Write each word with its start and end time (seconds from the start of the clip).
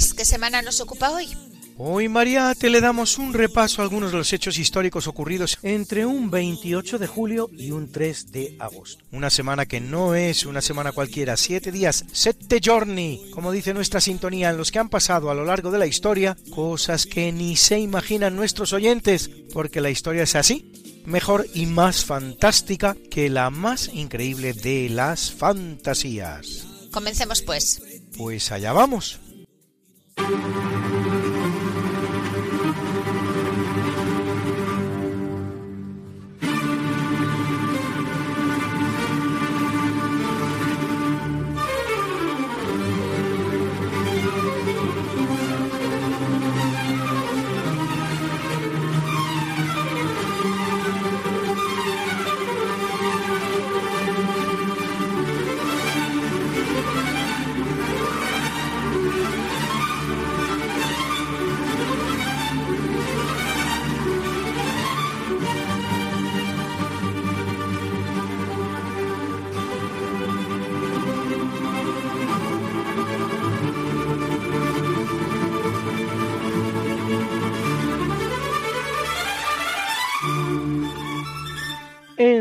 Luis, 0.00 0.14
¿qué 0.14 0.24
semana 0.24 0.62
nos 0.62 0.80
ocupa 0.80 1.10
hoy? 1.10 1.28
Hoy, 1.76 2.08
Mariate, 2.08 2.70
le 2.70 2.80
damos 2.80 3.18
un 3.18 3.34
repaso 3.34 3.82
a 3.82 3.84
algunos 3.84 4.12
de 4.12 4.16
los 4.16 4.32
hechos 4.32 4.56
históricos 4.56 5.06
ocurridos 5.06 5.58
entre 5.62 6.06
un 6.06 6.30
28 6.30 6.98
de 6.98 7.06
julio 7.06 7.50
y 7.52 7.70
un 7.70 7.92
3 7.92 8.32
de 8.32 8.56
agosto. 8.60 9.04
Una 9.12 9.28
semana 9.28 9.66
que 9.66 9.78
no 9.78 10.14
es 10.14 10.46
una 10.46 10.62
semana 10.62 10.92
cualquiera, 10.92 11.36
siete 11.36 11.70
días, 11.70 12.06
sette 12.12 12.62
giorni, 12.62 13.30
como 13.34 13.52
dice 13.52 13.74
nuestra 13.74 14.00
sintonía, 14.00 14.48
en 14.48 14.56
los 14.56 14.70
que 14.70 14.78
han 14.78 14.88
pasado 14.88 15.30
a 15.30 15.34
lo 15.34 15.44
largo 15.44 15.70
de 15.70 15.78
la 15.78 15.86
historia 15.86 16.34
cosas 16.48 17.04
que 17.04 17.30
ni 17.30 17.56
se 17.56 17.78
imaginan 17.78 18.36
nuestros 18.36 18.72
oyentes, 18.72 19.28
porque 19.52 19.82
la 19.82 19.90
historia 19.90 20.22
es 20.22 20.34
así, 20.34 21.02
mejor 21.04 21.46
y 21.52 21.66
más 21.66 22.06
fantástica 22.06 22.96
que 23.10 23.28
la 23.28 23.50
más 23.50 23.90
increíble 23.92 24.54
de 24.54 24.88
las 24.88 25.30
fantasías. 25.30 26.64
Comencemos 26.90 27.42
pues. 27.42 27.82
Pues 28.16 28.50
allá 28.50 28.72
vamos. 28.72 29.20
Thank 30.20 30.94
you. 30.94 30.99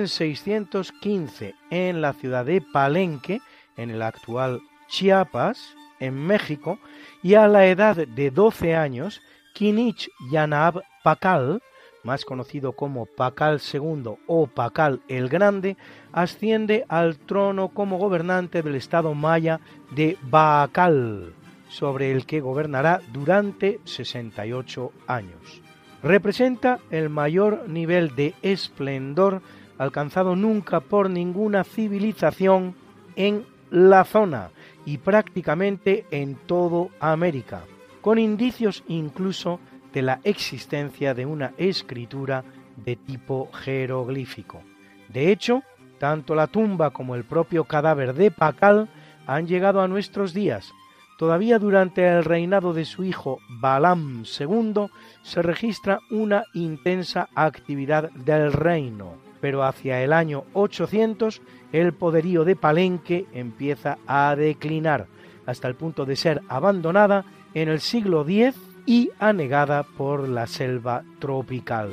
En 0.09 0.35
615 0.35 1.55
en 1.69 2.01
la 2.01 2.13
ciudad 2.13 2.45
de 2.45 2.61
Palenque, 2.61 3.41
en 3.77 3.91
el 3.91 4.01
actual 4.01 4.61
Chiapas, 4.87 5.75
en 5.99 6.15
México, 6.15 6.79
y 7.21 7.35
a 7.35 7.47
la 7.47 7.67
edad 7.67 7.95
de 7.95 8.31
12 8.31 8.75
años, 8.75 9.21
Kinich 9.53 10.09
Yanab 10.31 10.81
Pakal, 11.03 11.61
más 12.03 12.25
conocido 12.25 12.71
como 12.71 13.05
Pakal 13.05 13.61
II 13.71 14.15
o 14.25 14.47
Pakal 14.47 15.01
el 15.07 15.29
Grande, 15.29 15.77
asciende 16.11 16.85
al 16.87 17.17
trono 17.17 17.67
como 17.69 17.97
gobernante 17.97 18.63
del 18.63 18.75
estado 18.75 19.13
maya 19.13 19.59
de 19.91 20.17
Baakal, 20.23 21.33
sobre 21.69 22.11
el 22.11 22.25
que 22.25 22.41
gobernará 22.41 23.01
durante 23.13 23.79
68 23.83 24.91
años. 25.05 25.61
Representa 26.01 26.79
el 26.89 27.09
mayor 27.09 27.67
nivel 27.67 28.15
de 28.15 28.33
esplendor 28.41 29.41
alcanzado 29.79 30.35
nunca 30.35 30.81
por 30.81 31.09
ninguna 31.09 31.63
civilización 31.63 32.75
en 33.15 33.45
la 33.71 34.03
zona 34.03 34.51
y 34.85 34.97
prácticamente 34.97 36.05
en 36.11 36.35
todo 36.35 36.89
América, 36.99 37.63
con 38.01 38.19
indicios 38.19 38.83
incluso 38.87 39.59
de 39.93 40.01
la 40.01 40.19
existencia 40.23 41.13
de 41.13 41.25
una 41.25 41.53
escritura 41.57 42.43
de 42.75 42.97
tipo 42.97 43.49
jeroglífico. 43.53 44.61
De 45.07 45.31
hecho, 45.31 45.63
tanto 45.97 46.35
la 46.35 46.47
tumba 46.47 46.91
como 46.91 47.15
el 47.15 47.23
propio 47.23 47.63
cadáver 47.63 48.13
de 48.13 48.31
Pacal 48.31 48.89
han 49.27 49.47
llegado 49.47 49.81
a 49.81 49.87
nuestros 49.87 50.33
días. 50.33 50.73
Todavía 51.17 51.57
durante 51.57 52.05
el 52.05 52.25
reinado 52.25 52.73
de 52.73 52.85
su 52.85 53.03
hijo 53.03 53.39
Balam 53.49 54.23
II 54.23 54.87
se 55.21 55.41
registra 55.41 55.99
una 56.09 56.43
intensa 56.53 57.29
actividad 57.35 58.09
del 58.11 58.51
reino 58.53 59.28
pero 59.41 59.63
hacia 59.63 60.03
el 60.03 60.13
año 60.13 60.43
800 60.53 61.41
el 61.71 61.93
poderío 61.93 62.45
de 62.45 62.55
Palenque 62.55 63.25
empieza 63.33 63.97
a 64.07 64.35
declinar 64.35 65.07
hasta 65.45 65.67
el 65.67 65.75
punto 65.75 66.05
de 66.05 66.15
ser 66.15 66.41
abandonada 66.47 67.25
en 67.53 67.69
el 67.69 67.79
siglo 67.79 68.25
X 68.27 68.55
y 68.85 69.11
anegada 69.19 69.83
por 69.83 70.27
la 70.27 70.47
selva 70.47 71.03
tropical. 71.19 71.89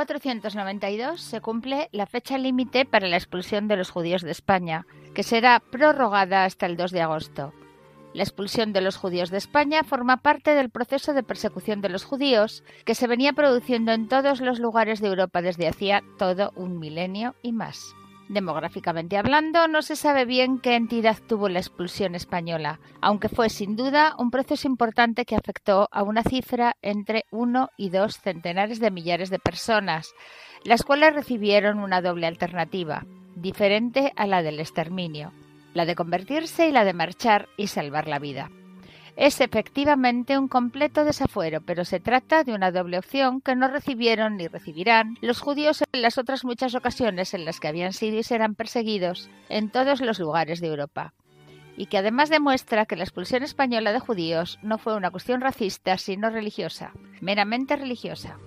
1492 0.00 1.20
se 1.20 1.42
cumple 1.42 1.90
la 1.92 2.06
fecha 2.06 2.38
límite 2.38 2.86
para 2.86 3.06
la 3.06 3.16
expulsión 3.16 3.68
de 3.68 3.76
los 3.76 3.90
judíos 3.90 4.22
de 4.22 4.30
España, 4.30 4.86
que 5.14 5.22
será 5.22 5.60
prorrogada 5.60 6.44
hasta 6.44 6.64
el 6.64 6.78
2 6.78 6.90
de 6.92 7.02
agosto. 7.02 7.52
La 8.14 8.22
expulsión 8.22 8.72
de 8.72 8.80
los 8.80 8.96
judíos 8.96 9.30
de 9.30 9.36
España 9.36 9.84
forma 9.84 10.16
parte 10.16 10.54
del 10.54 10.70
proceso 10.70 11.12
de 11.12 11.22
persecución 11.22 11.82
de 11.82 11.90
los 11.90 12.04
judíos 12.04 12.64
que 12.86 12.94
se 12.94 13.06
venía 13.06 13.34
produciendo 13.34 13.92
en 13.92 14.08
todos 14.08 14.40
los 14.40 14.58
lugares 14.58 15.00
de 15.00 15.08
Europa 15.08 15.42
desde 15.42 15.68
hacía 15.68 16.02
todo 16.18 16.52
un 16.56 16.78
milenio 16.78 17.34
y 17.42 17.52
más. 17.52 17.94
Demográficamente 18.30 19.16
hablando, 19.16 19.66
no 19.66 19.82
se 19.82 19.96
sabe 19.96 20.24
bien 20.24 20.60
qué 20.60 20.76
entidad 20.76 21.16
tuvo 21.26 21.48
la 21.48 21.58
expulsión 21.58 22.14
española, 22.14 22.78
aunque 23.00 23.28
fue 23.28 23.50
sin 23.50 23.74
duda 23.74 24.14
un 24.18 24.30
proceso 24.30 24.68
importante 24.68 25.24
que 25.24 25.34
afectó 25.34 25.88
a 25.90 26.04
una 26.04 26.22
cifra 26.22 26.76
entre 26.80 27.24
uno 27.32 27.70
y 27.76 27.90
dos 27.90 28.20
centenares 28.20 28.78
de 28.78 28.92
millares 28.92 29.30
de 29.30 29.40
personas, 29.40 30.14
las 30.62 30.84
cuales 30.84 31.12
recibieron 31.12 31.80
una 31.80 32.02
doble 32.02 32.28
alternativa, 32.28 33.04
diferente 33.34 34.12
a 34.14 34.28
la 34.28 34.44
del 34.44 34.60
exterminio, 34.60 35.32
la 35.74 35.84
de 35.84 35.96
convertirse 35.96 36.68
y 36.68 36.70
la 36.70 36.84
de 36.84 36.92
marchar 36.92 37.48
y 37.56 37.66
salvar 37.66 38.06
la 38.06 38.20
vida. 38.20 38.48
Es 39.20 39.42
efectivamente 39.42 40.38
un 40.38 40.48
completo 40.48 41.04
desafuero, 41.04 41.60
pero 41.60 41.84
se 41.84 42.00
trata 42.00 42.42
de 42.42 42.54
una 42.54 42.72
doble 42.72 42.96
opción 42.96 43.42
que 43.42 43.54
no 43.54 43.68
recibieron 43.68 44.38
ni 44.38 44.48
recibirán 44.48 45.18
los 45.20 45.42
judíos 45.42 45.84
en 45.92 46.00
las 46.00 46.16
otras 46.16 46.42
muchas 46.42 46.74
ocasiones 46.74 47.34
en 47.34 47.44
las 47.44 47.60
que 47.60 47.68
habían 47.68 47.92
sido 47.92 48.16
y 48.16 48.22
serán 48.22 48.54
perseguidos 48.54 49.28
en 49.50 49.68
todos 49.68 50.00
los 50.00 50.18
lugares 50.18 50.62
de 50.62 50.68
Europa. 50.68 51.12
Y 51.76 51.84
que 51.84 51.98
además 51.98 52.30
demuestra 52.30 52.86
que 52.86 52.96
la 52.96 53.04
expulsión 53.04 53.42
española 53.42 53.92
de 53.92 54.00
judíos 54.00 54.58
no 54.62 54.78
fue 54.78 54.96
una 54.96 55.10
cuestión 55.10 55.42
racista, 55.42 55.98
sino 55.98 56.30
religiosa, 56.30 56.92
meramente 57.20 57.76
religiosa. 57.76 58.38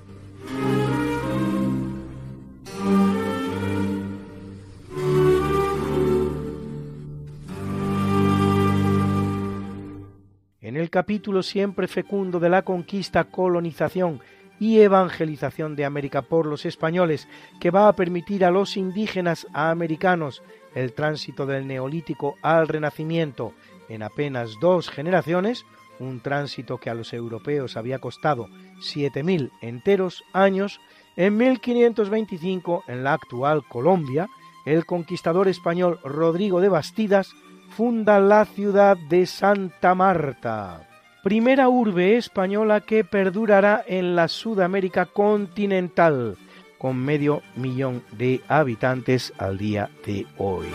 Capítulo 10.89 11.43
siempre 11.43 11.87
fecundo 11.87 12.39
de 12.39 12.49
la 12.49 12.61
conquista, 12.61 13.25
colonización 13.25 14.21
y 14.59 14.79
evangelización 14.79 15.75
de 15.75 15.83
América 15.83 16.21
por 16.21 16.45
los 16.45 16.65
españoles, 16.65 17.27
que 17.59 17.69
va 17.69 17.89
a 17.89 17.95
permitir 17.95 18.45
a 18.45 18.51
los 18.51 18.77
indígenas 18.77 19.45
americanos 19.53 20.41
el 20.73 20.93
tránsito 20.93 21.45
del 21.45 21.67
neolítico 21.67 22.35
al 22.41 22.69
renacimiento. 22.69 23.53
En 23.89 24.03
apenas 24.03 24.51
dos 24.61 24.89
generaciones, 24.89 25.65
un 25.99 26.21
tránsito 26.21 26.77
que 26.77 26.89
a 26.89 26.93
los 26.93 27.11
europeos 27.11 27.75
había 27.75 27.99
costado 27.99 28.47
7.000 28.79 29.51
enteros 29.61 30.23
años, 30.31 30.79
en 31.17 31.35
1525, 31.35 32.85
en 32.87 33.03
la 33.03 33.13
actual 33.13 33.63
Colombia, 33.67 34.29
el 34.65 34.85
conquistador 34.85 35.49
español 35.49 35.99
Rodrigo 36.03 36.61
de 36.61 36.69
Bastidas 36.69 37.35
funda 37.69 38.19
la 38.19 38.45
ciudad 38.45 38.97
de 39.09 39.25
Santa 39.25 39.95
Marta, 39.95 40.87
primera 41.23 41.69
urbe 41.69 42.17
española 42.17 42.81
que 42.81 43.03
perdurará 43.03 43.83
en 43.87 44.15
la 44.15 44.27
Sudamérica 44.27 45.05
continental, 45.05 46.37
con 46.77 46.97
medio 46.97 47.41
millón 47.55 48.03
de 48.11 48.41
habitantes 48.47 49.33
al 49.37 49.57
día 49.57 49.89
de 50.05 50.25
hoy. 50.37 50.67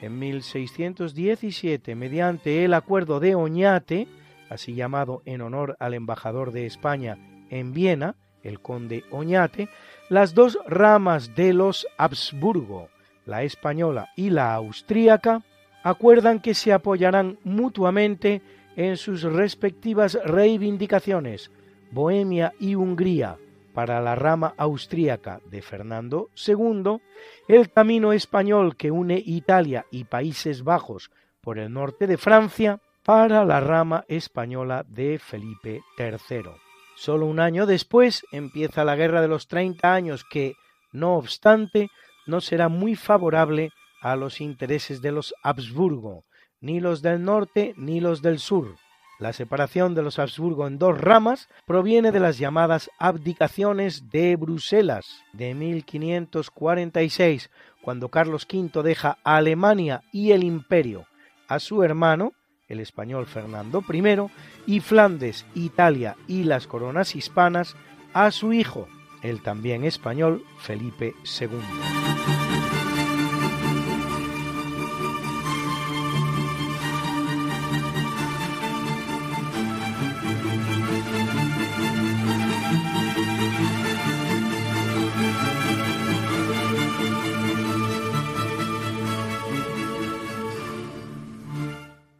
En 0.00 0.18
1617, 0.18 1.94
mediante 1.94 2.64
el 2.64 2.72
Acuerdo 2.74 3.18
de 3.18 3.34
Oñate, 3.34 4.06
así 4.50 4.74
llamado 4.74 5.22
en 5.24 5.40
honor 5.40 5.76
al 5.80 5.94
embajador 5.94 6.52
de 6.52 6.66
España 6.66 7.18
en 7.50 7.72
Viena, 7.72 8.16
el 8.42 8.60
conde 8.60 9.04
Oñate, 9.10 9.68
las 10.08 10.34
dos 10.34 10.58
ramas 10.66 11.34
de 11.34 11.52
los 11.52 11.86
Habsburgo, 11.96 12.88
la 13.26 13.42
española 13.42 14.10
y 14.16 14.30
la 14.30 14.54
austríaca, 14.54 15.42
acuerdan 15.82 16.40
que 16.40 16.54
se 16.54 16.72
apoyarán 16.72 17.38
mutuamente 17.44 18.42
en 18.76 18.96
sus 18.96 19.22
respectivas 19.22 20.18
reivindicaciones, 20.24 21.50
Bohemia 21.90 22.52
y 22.60 22.74
Hungría, 22.74 23.38
para 23.74 24.00
la 24.00 24.14
rama 24.14 24.54
austríaca 24.56 25.40
de 25.50 25.62
Fernando 25.62 26.30
II, 26.46 27.00
el 27.46 27.70
camino 27.70 28.12
español 28.12 28.76
que 28.76 28.90
une 28.90 29.22
Italia 29.24 29.86
y 29.90 30.04
Países 30.04 30.64
Bajos 30.64 31.10
por 31.40 31.58
el 31.58 31.72
norte 31.72 32.06
de 32.06 32.18
Francia, 32.18 32.80
para 33.08 33.46
la 33.46 33.58
rama 33.60 34.04
española 34.06 34.84
de 34.86 35.18
Felipe 35.18 35.82
III. 35.96 36.50
Solo 36.94 37.24
un 37.24 37.40
año 37.40 37.64
después 37.64 38.22
empieza 38.32 38.84
la 38.84 38.96
Guerra 38.96 39.22
de 39.22 39.28
los 39.28 39.48
Treinta 39.48 39.94
Años 39.94 40.26
que, 40.30 40.56
no 40.92 41.14
obstante, 41.14 41.88
no 42.26 42.42
será 42.42 42.68
muy 42.68 42.96
favorable 42.96 43.70
a 44.02 44.14
los 44.14 44.42
intereses 44.42 45.00
de 45.00 45.12
los 45.12 45.32
Habsburgo, 45.42 46.26
ni 46.60 46.80
los 46.80 47.00
del 47.00 47.24
norte 47.24 47.72
ni 47.78 48.00
los 48.00 48.20
del 48.20 48.38
sur. 48.38 48.76
La 49.18 49.32
separación 49.32 49.94
de 49.94 50.02
los 50.02 50.18
Habsburgo 50.18 50.66
en 50.66 50.78
dos 50.78 51.00
ramas 51.00 51.48
proviene 51.64 52.12
de 52.12 52.20
las 52.20 52.36
llamadas 52.36 52.90
abdicaciones 52.98 54.10
de 54.10 54.36
Bruselas 54.36 55.24
de 55.32 55.54
1546, 55.54 57.48
cuando 57.80 58.10
Carlos 58.10 58.46
V 58.52 58.82
deja 58.82 59.16
a 59.24 59.36
Alemania 59.36 60.02
y 60.12 60.32
el 60.32 60.44
imperio 60.44 61.06
a 61.48 61.58
su 61.58 61.82
hermano, 61.82 62.34
el 62.68 62.80
español 62.80 63.26
Fernando 63.26 63.82
I, 63.88 64.74
y 64.74 64.80
Flandes, 64.80 65.46
Italia 65.54 66.16
y 66.26 66.44
las 66.44 66.66
coronas 66.66 67.16
hispanas 67.16 67.76
a 68.12 68.30
su 68.30 68.52
hijo, 68.52 68.88
el 69.22 69.42
también 69.42 69.84
español 69.84 70.44
Felipe 70.58 71.14
II. 71.40 72.37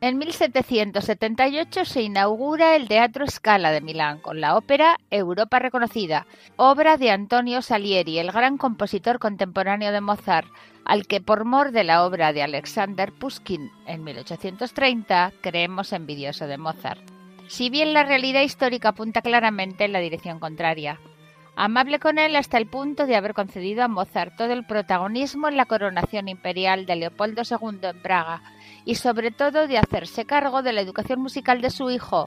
En 0.09 0.17
1778 0.17 1.85
se 1.85 2.01
inaugura 2.01 2.77
el 2.77 2.89
Teatro 2.89 3.27
Scala 3.27 3.73
de 3.73 3.83
Milán 3.83 4.21
con 4.21 4.41
la 4.41 4.57
ópera 4.57 4.97
Europa 5.11 5.59
Reconocida, 5.59 6.27
obra 6.57 6.97
de 6.97 7.11
Antonio 7.11 7.61
Salieri, 7.61 8.19
el 8.19 8.33
gran 8.33 8.57
compositor 8.57 9.19
contemporáneo 9.19 9.93
de 9.93 10.01
Mozart, 10.01 10.49
al 10.87 11.07
que 11.07 11.21
por 11.21 11.45
mor 11.45 11.73
de 11.73 11.85
la 11.85 12.07
obra 12.07 12.33
de 12.33 12.43
Alexander 12.43 13.13
Pushkin 13.13 13.71
en 13.87 14.03
1830 14.03 15.35
creemos 15.43 15.93
envidioso 15.93 16.47
de 16.47 16.57
Mozart. 16.57 17.03
Si 17.49 17.69
bien 17.69 17.93
la 17.93 18.03
realidad 18.03 18.41
histórica 18.41 18.89
apunta 18.89 19.21
claramente 19.21 19.85
en 19.85 19.93
la 19.93 20.01
dirección 20.01 20.41
contraria. 20.41 20.99
Amable 21.55 21.99
con 21.99 22.19
él 22.19 22.35
hasta 22.37 22.57
el 22.57 22.67
punto 22.67 23.05
de 23.05 23.17
haber 23.17 23.35
concedido 23.35 23.83
a 23.83 23.89
Mozart 23.89 24.37
todo 24.37 24.55
el 24.55 24.65
protagonismo 24.65 25.49
en 25.49 25.59
la 25.59 25.67
coronación 25.67 26.29
imperial 26.29 26.87
de 26.87 26.97
Leopoldo 26.97 27.43
II 27.43 27.81
en 27.83 28.01
Praga, 28.01 28.43
y 28.89 28.95
sobre 28.95 29.31
todo 29.31 29.69
de 29.69 29.77
hacerse 29.77 30.25
cargo 30.25 30.63
de 30.63 30.73
la 30.73 30.81
educación 30.81 31.21
musical 31.21 31.61
de 31.61 31.69
su 31.69 31.91
hijo, 31.91 32.27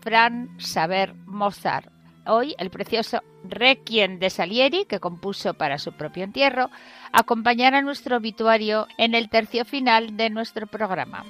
Franz 0.00 0.50
Saber 0.58 1.14
Mozart. 1.24 1.86
Hoy 2.26 2.56
el 2.58 2.68
precioso 2.68 3.22
Requiem 3.44 4.18
de 4.18 4.28
Salieri, 4.28 4.86
que 4.86 4.98
compuso 4.98 5.54
para 5.54 5.78
su 5.78 5.92
propio 5.92 6.24
entierro, 6.24 6.68
acompañará 7.12 7.80
nuestro 7.80 8.16
obituario 8.16 8.88
en 8.98 9.14
el 9.14 9.30
tercio 9.30 9.64
final 9.64 10.16
de 10.16 10.30
nuestro 10.30 10.66
programa. 10.66 11.24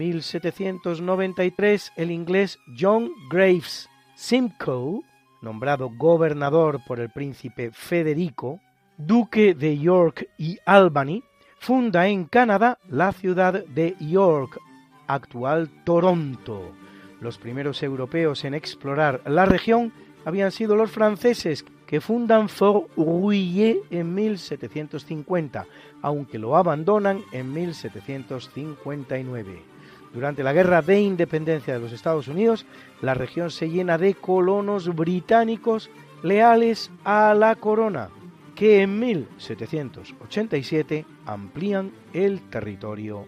1793, 0.00 1.92
el 1.96 2.10
inglés 2.10 2.58
John 2.78 3.10
Graves 3.28 3.90
Simcoe, 4.14 5.02
nombrado 5.42 5.90
gobernador 5.90 6.80
por 6.86 7.00
el 7.00 7.10
príncipe 7.10 7.70
Federico, 7.70 8.60
duque 8.96 9.54
de 9.54 9.76
York 9.78 10.26
y 10.38 10.56
Albany, 10.64 11.22
funda 11.58 12.08
en 12.08 12.24
Canadá 12.24 12.78
la 12.88 13.12
ciudad 13.12 13.62
de 13.66 13.94
York, 14.00 14.58
actual 15.06 15.68
Toronto. 15.84 16.72
Los 17.20 17.36
primeros 17.36 17.82
europeos 17.82 18.46
en 18.46 18.54
explorar 18.54 19.20
la 19.26 19.44
región 19.44 19.92
habían 20.24 20.50
sido 20.50 20.76
los 20.76 20.90
franceses, 20.90 21.66
que 21.86 22.00
fundan 22.00 22.48
Fort 22.48 22.88
Rouillé 22.96 23.82
en 23.90 24.14
1750, 24.14 25.66
aunque 26.00 26.38
lo 26.38 26.56
abandonan 26.56 27.22
en 27.32 27.52
1759. 27.52 29.79
Durante 30.12 30.42
la 30.42 30.52
Guerra 30.52 30.82
de 30.82 31.00
Independencia 31.00 31.74
de 31.74 31.80
los 31.80 31.92
Estados 31.92 32.28
Unidos, 32.28 32.66
la 33.00 33.14
región 33.14 33.50
se 33.50 33.70
llena 33.70 33.96
de 33.96 34.14
colonos 34.14 34.94
británicos 34.94 35.88
leales 36.22 36.90
a 37.04 37.32
la 37.34 37.54
corona, 37.54 38.10
que 38.54 38.82
en 38.82 38.98
1787 38.98 41.06
amplían 41.26 41.92
el 42.12 42.40
territorio 42.50 43.24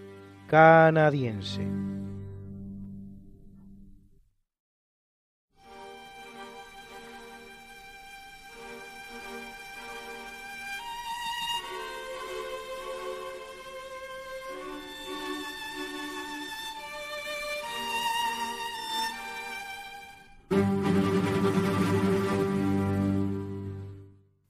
canadiense. 0.49 1.67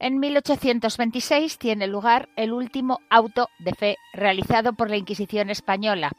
En 0.02 0.18
1826 0.18 1.58
tiene 1.58 1.86
lugar 1.86 2.28
el 2.34 2.52
último 2.52 2.98
auto 3.08 3.48
de 3.60 3.72
fe 3.72 3.98
realizado 4.12 4.72
por 4.72 4.90
la 4.90 4.96
Inquisición 4.96 5.48
española, 5.48 6.10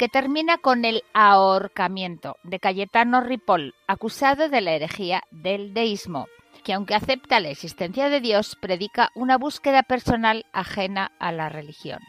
que 0.00 0.08
termina 0.08 0.58
con 0.58 0.84
el 0.84 1.04
ahorcamiento 1.14 2.38
de 2.42 2.58
Cayetano 2.58 3.20
Ripoll, 3.20 3.76
acusado 3.86 4.48
de 4.48 4.60
la 4.60 4.72
herejía 4.72 5.22
del 5.30 5.74
deísmo, 5.74 6.26
que 6.64 6.72
aunque 6.72 6.96
acepta 6.96 7.38
la 7.38 7.50
existencia 7.50 8.08
de 8.08 8.20
Dios, 8.20 8.56
predica 8.60 9.10
una 9.14 9.38
búsqueda 9.38 9.84
personal 9.84 10.44
ajena 10.52 11.12
a 11.20 11.30
la 11.30 11.48
religión. 11.48 12.00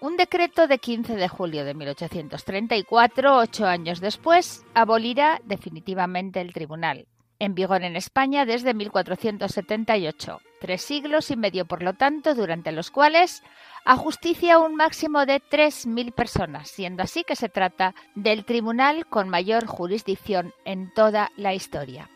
Un 0.00 0.16
decreto 0.16 0.66
de 0.66 0.78
15 0.78 1.14
de 1.14 1.28
julio 1.28 1.66
de 1.66 1.74
1834, 1.74 3.36
ocho 3.36 3.66
años 3.66 4.00
después, 4.00 4.64
abolirá 4.72 5.42
definitivamente 5.44 6.40
el 6.40 6.54
tribunal, 6.54 7.06
en 7.40 7.54
vigor 7.56 7.82
en 7.82 7.96
España 7.96 8.44
desde 8.44 8.74
1478 8.74 10.40
Tres 10.60 10.82
siglos 10.82 11.30
y 11.30 11.36
medio, 11.36 11.64
por 11.64 11.82
lo 11.82 11.94
tanto, 11.94 12.34
durante 12.34 12.70
los 12.70 12.90
cuales 12.90 13.42
ajusticia 13.86 14.58
un 14.58 14.76
máximo 14.76 15.24
de 15.24 15.40
3.000 15.40 16.12
personas, 16.12 16.68
siendo 16.68 17.02
así 17.02 17.24
que 17.24 17.34
se 17.34 17.48
trata 17.48 17.94
del 18.14 18.44
tribunal 18.44 19.06
con 19.06 19.30
mayor 19.30 19.64
jurisdicción 19.64 20.52
en 20.66 20.92
toda 20.92 21.30
la 21.36 21.54
historia. 21.54 22.10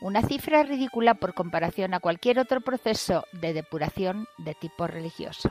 Una 0.00 0.22
cifra 0.22 0.62
ridícula 0.62 1.14
por 1.14 1.34
comparación 1.34 1.92
a 1.92 2.00
cualquier 2.00 2.38
otro 2.38 2.62
proceso 2.62 3.26
de 3.32 3.52
depuración 3.52 4.26
de 4.38 4.54
tipo 4.54 4.86
religioso. 4.86 5.50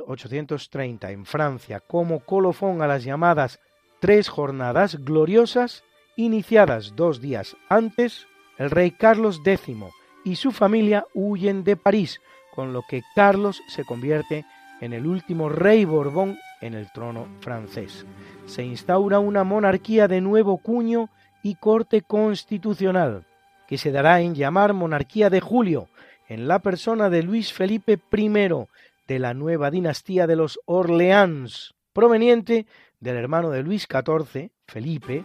1830, 0.00 1.10
en 1.10 1.24
Francia, 1.24 1.80
como 1.80 2.20
colofón 2.20 2.82
a 2.82 2.86
las 2.86 3.04
llamadas 3.04 3.60
Tres 4.00 4.28
Jornadas 4.28 5.04
Gloriosas, 5.04 5.84
iniciadas 6.16 6.94
dos 6.96 7.20
días 7.20 7.56
antes, 7.68 8.26
el 8.58 8.70
rey 8.70 8.90
Carlos 8.90 9.40
X 9.44 9.76
y 10.24 10.36
su 10.36 10.52
familia 10.52 11.06
huyen 11.14 11.64
de 11.64 11.76
París, 11.76 12.20
con 12.54 12.72
lo 12.72 12.82
que 12.88 13.02
Carlos 13.14 13.62
se 13.68 13.84
convierte 13.84 14.44
en 14.80 14.92
el 14.92 15.06
último 15.06 15.48
rey 15.48 15.84
Borbón 15.84 16.38
en 16.60 16.74
el 16.74 16.90
trono 16.92 17.26
francés. 17.40 18.06
Se 18.46 18.62
instaura 18.62 19.18
una 19.18 19.44
monarquía 19.44 20.08
de 20.08 20.20
nuevo 20.20 20.58
cuño 20.58 21.08
y 21.42 21.54
corte 21.54 22.02
constitucional, 22.02 23.26
que 23.66 23.78
se 23.78 23.92
dará 23.92 24.20
en 24.20 24.34
llamar 24.34 24.74
Monarquía 24.74 25.30
de 25.30 25.40
Julio, 25.40 25.88
en 26.28 26.48
la 26.48 26.58
persona 26.60 27.10
de 27.10 27.22
Luis 27.22 27.52
Felipe 27.52 27.98
I, 28.12 28.66
de 29.10 29.18
la 29.18 29.34
nueva 29.34 29.72
dinastía 29.72 30.28
de 30.28 30.36
los 30.36 30.60
Orleans, 30.66 31.74
proveniente 31.92 32.68
del 33.00 33.16
hermano 33.16 33.50
de 33.50 33.64
Luis 33.64 33.88
XIV, 33.90 34.52
Felipe, 34.68 35.24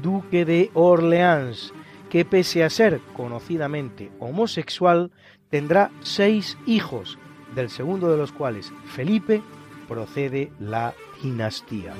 duque 0.00 0.46
de 0.46 0.70
Orleans, 0.72 1.74
que 2.08 2.24
pese 2.24 2.64
a 2.64 2.70
ser 2.70 2.98
conocidamente 3.14 4.10
homosexual, 4.20 5.12
tendrá 5.50 5.90
seis 6.00 6.56
hijos, 6.64 7.18
del 7.54 7.68
segundo 7.68 8.10
de 8.10 8.16
los 8.16 8.32
cuales, 8.32 8.72
Felipe, 8.86 9.42
procede 9.86 10.50
la 10.58 10.94
dinastía. 11.22 11.92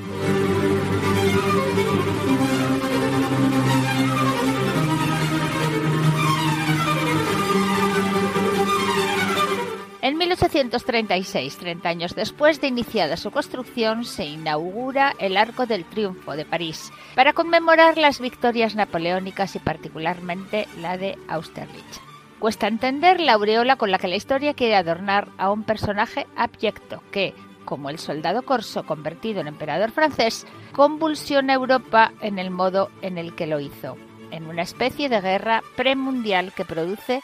1836, 10.37 11.57
30 11.57 11.89
años 11.89 12.15
después 12.15 12.61
de 12.61 12.67
iniciada 12.67 13.17
su 13.17 13.31
construcción, 13.31 14.05
se 14.05 14.27
inaugura 14.27 15.15
el 15.19 15.39
Arco 15.39 15.65
del 15.65 15.87
Triunfo 15.87 16.37
de 16.37 16.45
París 16.45 16.93
para 17.15 17.33
conmemorar 17.33 17.97
las 17.97 18.21
victorias 18.21 18.75
napoleónicas 18.75 19.57
y 19.57 19.61
particularmente 19.61 20.69
la 20.83 20.99
de 20.99 21.19
Austerlitz. 21.29 22.01
Cuesta 22.39 22.69
entender 22.69 23.19
la 23.19 23.33
aureola 23.33 23.77
con 23.77 23.91
la 23.91 23.99
que 23.99 24.09
la 24.09 24.17
historia 24.17 24.53
quiere 24.53 24.77
adornar 24.77 25.29
a 25.39 25.51
un 25.51 25.65
personaje 25.65 26.27
abyecto 26.37 27.03
que, 27.11 27.33
como 27.65 27.89
el 27.89 27.99
soldado 27.99 28.43
corso 28.43 28.85
convertido 28.85 29.41
en 29.41 29.49
emperador 29.49 29.91
francés, 29.91 30.47
convulsiona 30.73 31.55
Europa 31.55 32.13
en 32.21 32.39
el 32.39 32.51
modo 32.51 32.91
en 33.01 33.17
el 33.17 33.35
que 33.35 33.47
lo 33.47 33.59
hizo, 33.59 33.97
en 34.31 34.47
una 34.49 34.63
especie 34.63 35.09
de 35.09 35.23
guerra 35.23 35.63
premundial 35.77 36.53
que 36.53 36.67
produce 36.67 37.23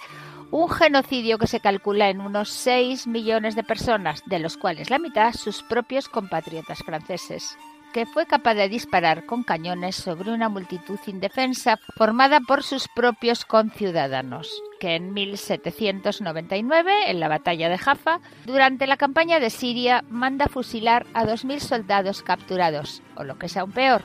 un 0.53 0.69
genocidio 0.69 1.39
que 1.39 1.47
se 1.47 1.61
calcula 1.61 2.11
en 2.11 2.21
unos 2.21 2.51
6 2.51 3.07
millones 3.07 3.57
de 3.57 3.65
personas, 3.65 4.23
de 4.27 4.39
los 4.39 4.59
cuales 4.59 4.91
la 4.91 4.99
mitad 4.99 5.33
sus 5.33 5.63
propios 5.63 6.09
compatriotas 6.09 6.81
franceses 6.81 7.57
que 7.93 8.07
fue 8.07 8.27
capaz 8.27 8.55
de 8.55 8.69
disparar 8.69 9.27
con 9.27 9.43
cañones 9.43 9.97
sobre 9.97 10.33
una 10.33 10.49
multitud 10.49 10.99
indefensa 11.07 11.79
formada 11.95 12.41
por 12.41 12.63
sus 12.63 12.89
propios 12.89 13.45
conciudadanos, 13.45 14.63
que 14.81 14.97
en 14.97 15.13
1799, 15.13 17.11
en 17.11 17.21
la 17.21 17.29
batalla 17.29 17.69
de 17.69 17.77
Jaffa, 17.77 18.21
durante 18.47 18.87
la 18.87 18.97
campaña 18.97 19.41
de 19.41 19.51
Siria, 19.51 20.05
manda 20.09 20.49
fusilar 20.49 21.07
a 21.13 21.25
2.000 21.25 21.59
soldados 21.61 22.23
capturados, 22.23 23.03
o 23.15 23.25
lo 23.25 23.39
que 23.39 23.47
es 23.47 23.59
aún 23.59 23.73
peor, 23.73 24.03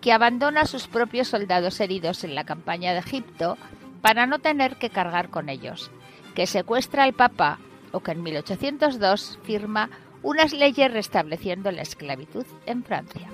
que 0.00 0.12
abandona 0.12 0.62
a 0.62 0.66
sus 0.66 0.88
propios 0.88 1.28
soldados 1.28 1.80
heridos 1.80 2.24
en 2.24 2.34
la 2.34 2.44
campaña 2.44 2.92
de 2.92 3.00
Egipto 3.00 3.58
para 4.02 4.26
no 4.26 4.38
tener 4.38 4.76
que 4.76 4.90
cargar 4.90 5.30
con 5.30 5.48
ellos, 5.48 5.90
que 6.34 6.46
secuestra 6.46 7.04
al 7.04 7.12
Papa 7.12 7.58
o 7.92 8.00
que 8.00 8.12
en 8.12 8.22
1802 8.22 9.38
firma 9.42 9.90
unas 10.22 10.52
leyes 10.52 10.92
restableciendo 10.92 11.70
la 11.70 11.82
esclavitud 11.82 12.44
en 12.66 12.82
Francia. 12.82 13.28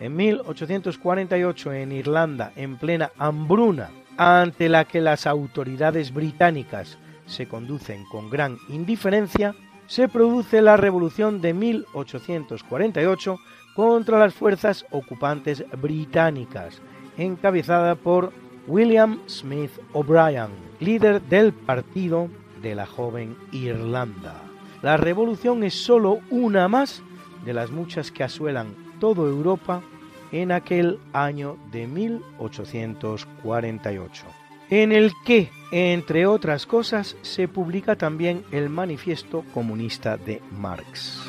En 0.00 0.16
1848 0.16 1.72
en 1.72 1.92
Irlanda, 1.92 2.52
en 2.56 2.76
plena 2.76 3.12
hambruna, 3.18 3.90
ante 4.16 4.68
la 4.68 4.84
que 4.84 5.00
las 5.00 5.26
autoridades 5.26 6.12
británicas 6.12 6.98
se 7.26 7.46
conducen 7.46 8.04
con 8.06 8.28
gran 8.28 8.58
indiferencia, 8.68 9.54
se 9.92 10.08
produce 10.08 10.62
la 10.62 10.78
Revolución 10.78 11.42
de 11.42 11.52
1848 11.52 13.38
contra 13.76 14.18
las 14.18 14.32
fuerzas 14.32 14.86
ocupantes 14.90 15.66
británicas, 15.82 16.80
encabezada 17.18 17.94
por 17.94 18.32
William 18.66 19.20
Smith 19.26 19.72
O'Brien, 19.92 20.48
líder 20.80 21.20
del 21.20 21.52
partido 21.52 22.30
de 22.62 22.74
la 22.74 22.86
joven 22.86 23.36
Irlanda. 23.52 24.40
La 24.80 24.96
revolución 24.96 25.62
es 25.62 25.74
sólo 25.74 26.20
una 26.30 26.68
más 26.68 27.02
de 27.44 27.52
las 27.52 27.70
muchas 27.70 28.10
que 28.10 28.24
asuelan 28.24 28.74
toda 28.98 29.24
Europa 29.24 29.82
en 30.30 30.52
aquel 30.52 31.00
año 31.12 31.58
de 31.70 31.86
1848, 31.86 34.24
en 34.70 34.92
el 34.92 35.12
que, 35.26 35.50
entre 35.72 36.26
otras 36.26 36.66
cosas, 36.66 37.16
se 37.22 37.48
publica 37.48 37.96
también 37.96 38.44
el 38.52 38.68
Manifiesto 38.68 39.42
Comunista 39.54 40.18
de 40.18 40.42
Marx. 40.50 41.24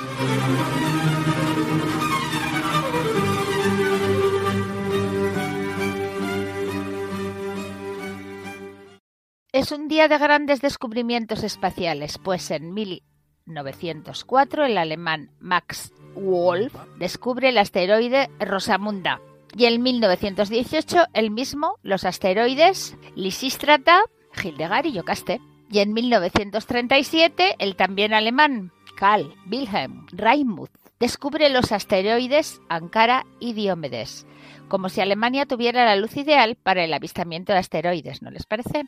Es 9.53 9.71
un 9.71 9.87
día 9.87 10.09
de 10.09 10.17
grandes 10.17 10.61
descubrimientos 10.61 11.43
espaciales, 11.43 12.17
pues 12.17 12.51
en 12.51 12.73
1904 12.73 14.65
el 14.65 14.77
alemán 14.77 15.31
Max 15.39 15.93
Wolf 16.15 16.75
descubre 16.97 17.49
el 17.49 17.57
asteroide 17.57 18.29
Rosamunda 18.39 19.21
y 19.55 19.65
en 19.65 19.81
1918 19.81 21.05
el 21.13 21.31
mismo 21.31 21.77
los 21.83 22.03
asteroides 22.03 22.97
Lisístrata, 23.15 24.01
Hildegard 24.41 24.85
y 24.85 24.93
Yocaste. 24.93 25.41
Y 25.69 25.79
en 25.79 25.93
1937 25.93 27.55
el 27.59 27.75
también 27.75 28.13
alemán 28.13 28.71
Carl 28.95 29.33
Wilhelm 29.49 30.05
Raimuth 30.11 30.71
descubre 30.99 31.49
los 31.49 31.71
asteroides 31.71 32.61
Ankara 32.69 33.25
y 33.39 33.53
Diomedes, 33.53 34.25
como 34.67 34.89
si 34.89 35.01
Alemania 35.01 35.45
tuviera 35.45 35.83
la 35.85 35.95
luz 35.95 36.15
ideal 36.15 36.55
para 36.55 36.83
el 36.83 36.93
avistamiento 36.93 37.51
de 37.51 37.59
asteroides, 37.59 38.21
¿no 38.21 38.31
les 38.31 38.45
parece? 38.45 38.83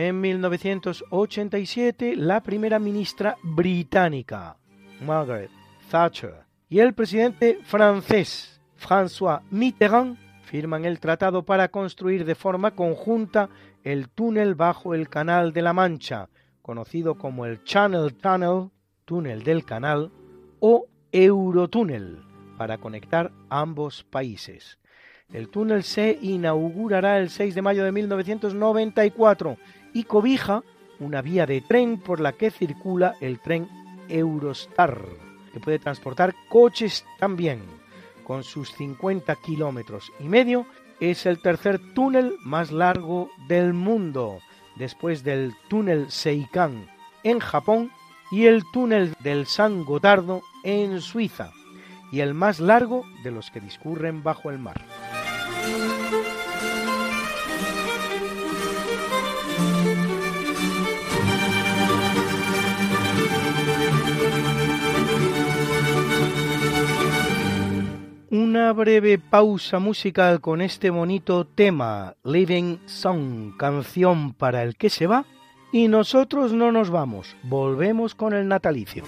En 0.00 0.20
1987, 0.20 2.14
la 2.14 2.40
primera 2.40 2.78
ministra 2.78 3.36
británica, 3.42 4.56
Margaret 5.04 5.50
Thatcher, 5.90 6.44
y 6.68 6.78
el 6.78 6.94
presidente 6.94 7.58
francés, 7.64 8.60
François 8.80 9.42
Mitterrand, 9.50 10.16
firman 10.44 10.84
el 10.84 11.00
tratado 11.00 11.42
para 11.42 11.66
construir 11.66 12.24
de 12.24 12.36
forma 12.36 12.76
conjunta 12.76 13.48
el 13.82 14.08
túnel 14.08 14.54
bajo 14.54 14.94
el 14.94 15.08
Canal 15.08 15.52
de 15.52 15.62
la 15.62 15.72
Mancha, 15.72 16.28
conocido 16.62 17.16
como 17.16 17.44
el 17.44 17.64
Channel 17.64 18.14
Tunnel, 18.14 18.70
túnel 19.04 19.42
del 19.42 19.64
canal, 19.64 20.12
o 20.60 20.86
Eurotúnel, 21.10 22.22
para 22.56 22.78
conectar 22.78 23.32
ambos 23.50 24.04
países. 24.04 24.78
El 25.32 25.50
túnel 25.50 25.82
se 25.82 26.18
inaugurará 26.22 27.18
el 27.18 27.28
6 27.30 27.54
de 27.54 27.62
mayo 27.62 27.84
de 27.84 27.92
1994 27.92 29.58
y 29.92 30.04
cobija 30.04 30.62
una 31.00 31.22
vía 31.22 31.46
de 31.46 31.60
tren 31.60 31.98
por 31.98 32.20
la 32.20 32.32
que 32.32 32.50
circula 32.50 33.16
el 33.20 33.40
tren 33.40 33.68
Eurostar, 34.08 35.00
que 35.52 35.60
puede 35.60 35.78
transportar 35.78 36.34
coches 36.48 37.04
también. 37.18 37.62
Con 38.24 38.44
sus 38.44 38.72
50 38.72 39.34
kilómetros 39.36 40.12
y 40.20 40.24
medio, 40.24 40.66
es 41.00 41.26
el 41.26 41.40
tercer 41.40 41.78
túnel 41.94 42.36
más 42.40 42.72
largo 42.72 43.30
del 43.46 43.72
mundo, 43.72 44.40
después 44.76 45.22
del 45.22 45.54
túnel 45.68 46.10
Seikan 46.10 46.88
en 47.22 47.38
Japón 47.38 47.90
y 48.30 48.46
el 48.46 48.64
túnel 48.72 49.14
del 49.20 49.46
San 49.46 49.84
Gotardo 49.84 50.42
en 50.64 51.00
Suiza, 51.00 51.50
y 52.12 52.20
el 52.20 52.34
más 52.34 52.60
largo 52.60 53.04
de 53.22 53.30
los 53.30 53.50
que 53.50 53.60
discurren 53.60 54.22
bajo 54.22 54.50
el 54.50 54.58
mar. 54.58 54.84
Una 68.30 68.74
breve 68.74 69.18
pausa 69.18 69.78
musical 69.78 70.42
con 70.42 70.60
este 70.60 70.90
bonito 70.90 71.46
tema, 71.46 72.14
Living 72.24 72.76
Song, 72.84 73.56
canción 73.56 74.34
para 74.34 74.62
el 74.62 74.76
que 74.76 74.90
se 74.90 75.06
va, 75.06 75.24
y 75.72 75.88
nosotros 75.88 76.52
no 76.52 76.70
nos 76.70 76.90
vamos, 76.90 77.38
volvemos 77.42 78.14
con 78.14 78.34
el 78.34 78.46
natalicio. 78.46 79.04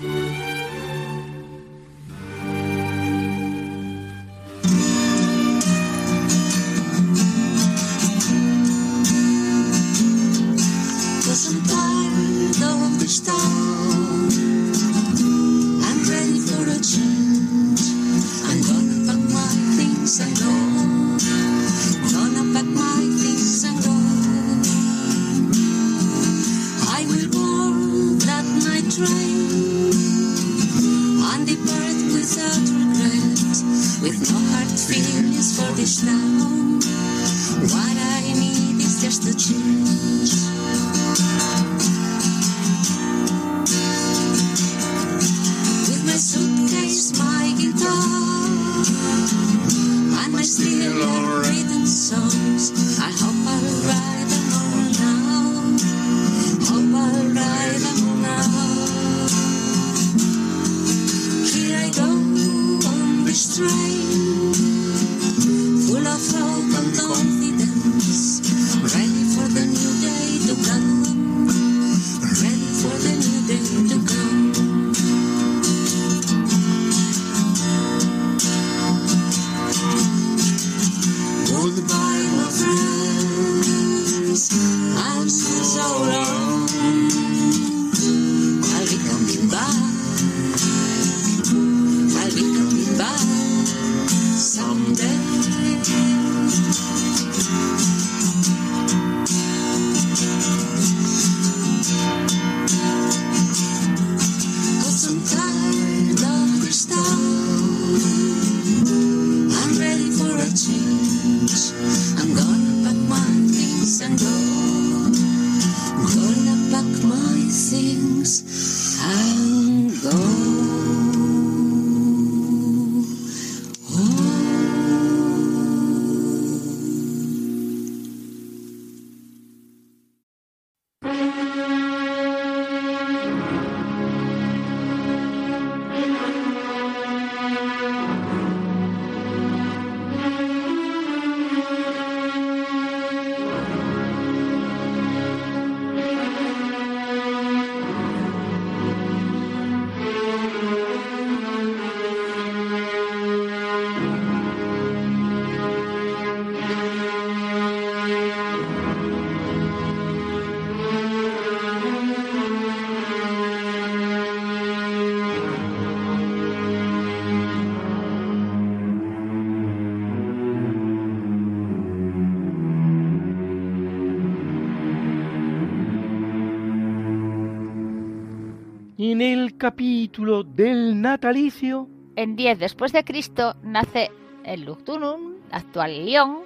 Capítulo 179.61 180.43
del 180.43 181.03
natalicio, 181.03 181.87
En 182.17 182.35
10 182.35 182.59
después 182.59 182.95
de 182.95 183.05
Cristo 183.05 183.57
nace 183.63 184.11
en 184.43 184.65
Luctunum, 184.65 185.35
actual 185.51 186.07
León, 186.07 186.39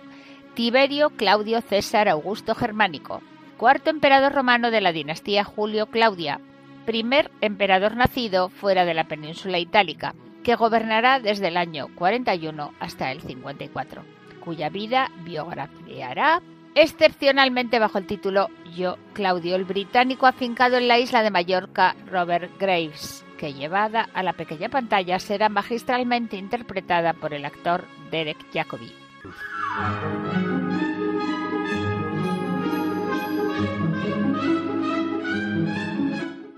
Tiberio 0.55 1.11
Claudio 1.11 1.61
César 1.61 2.09
Augusto 2.09 2.57
Germánico, 2.57 3.23
cuarto 3.57 3.91
emperador 3.91 4.33
romano 4.33 4.73
de 4.73 4.81
la 4.81 4.91
dinastía 4.91 5.45
Julio 5.45 5.87
Claudia, 5.87 6.41
primer 6.87 7.31
emperador 7.41 7.95
nacido 7.95 8.49
fuera 8.49 8.85
de 8.85 8.95
la 8.95 9.05
península 9.05 9.61
itálica, 9.61 10.17
que 10.43 10.57
gobernará 10.57 11.21
desde 11.21 11.49
el 11.49 11.57
año 11.57 11.87
41 11.95 12.73
hasta 12.81 13.13
el 13.13 13.21
54, 13.21 14.03
cuya 14.45 14.71
vida 14.71 15.13
biografiará 15.25 16.43
excepcionalmente 16.75 17.79
bajo 17.79 17.99
el 17.99 18.07
título 18.07 18.49
Yo, 18.75 18.97
Claudio, 19.13 19.57
el 19.57 19.65
británico 19.65 20.27
afincado 20.27 20.77
en 20.77 20.89
la 20.89 20.99
isla 20.99 21.23
de 21.23 21.31
Mallorca, 21.31 21.95
Robert 22.11 22.51
Graves, 22.59 23.25
que 23.39 23.55
llevada 23.55 24.09
a 24.15 24.23
la 24.23 24.33
pequeña 24.33 24.69
pantalla 24.69 25.19
será 25.19 25.49
magistralmente 25.49 26.37
interpretada 26.37 27.13
por 27.13 27.35
el 27.35 27.45
actor 27.45 27.85
Derek 28.11 28.39
Jacobi. 28.53 28.93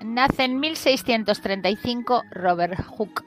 Nace 0.02 0.44
en 0.44 0.58
1635 0.60 2.22
Robert 2.30 2.80
Hooke, 2.86 3.22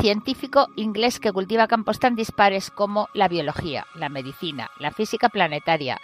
científico 0.00 0.68
inglés 0.76 1.20
que 1.20 1.32
cultiva 1.32 1.66
campos 1.66 1.98
tan 1.98 2.14
dispares 2.14 2.70
como 2.70 3.08
la 3.14 3.28
biología, 3.28 3.86
la 3.94 4.08
medicina, 4.08 4.70
la 4.78 4.90
física 4.90 5.28
planetaria, 5.28 6.00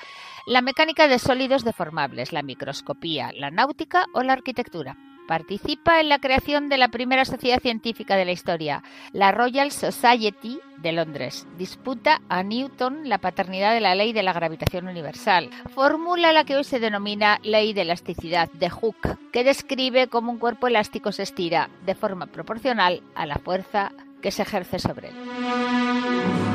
la 0.47 0.63
mecánica 0.63 1.09
de 1.09 1.19
sólidos 1.19 1.65
deformables, 1.65 2.33
la 2.33 2.43
microscopía, 2.43 3.31
la 3.35 3.51
náutica 3.51 4.07
o 4.15 4.23
la 4.23 4.33
arquitectura. 4.33 4.97
Participa 5.31 6.01
en 6.01 6.09
la 6.09 6.19
creación 6.19 6.69
de 6.69 6.77
la 6.77 6.89
primera 6.89 7.25
sociedad 7.25 7.61
científica 7.61 8.17
de 8.17 8.25
la 8.25 8.33
historia, 8.33 8.83
la 9.13 9.31
Royal 9.31 9.71
Society 9.71 10.59
de 10.79 10.91
Londres. 10.91 11.47
Disputa 11.57 12.21
a 12.29 12.43
Newton 12.43 13.09
la 13.09 13.19
paternidad 13.19 13.73
de 13.73 13.79
la 13.79 13.95
ley 13.95 14.13
de 14.13 14.25
la 14.25 14.33
gravitación 14.33 14.89
universal. 14.89 15.49
Formula 15.73 16.33
la 16.33 16.43
que 16.43 16.57
hoy 16.57 16.65
se 16.65 16.81
denomina 16.81 17.39
ley 17.45 17.73
de 17.75 17.83
elasticidad 17.83 18.51
de 18.51 18.71
Hooke, 18.71 19.19
que 19.33 19.45
describe 19.45 20.09
cómo 20.09 20.33
un 20.33 20.39
cuerpo 20.39 20.67
elástico 20.67 21.13
se 21.13 21.23
estira 21.23 21.71
de 21.87 21.95
forma 21.95 22.27
proporcional 22.27 23.01
a 23.15 23.25
la 23.25 23.37
fuerza 23.37 23.93
que 24.21 24.33
se 24.33 24.43
ejerce 24.43 24.81
sobre 24.81 25.11
él. 25.11 26.50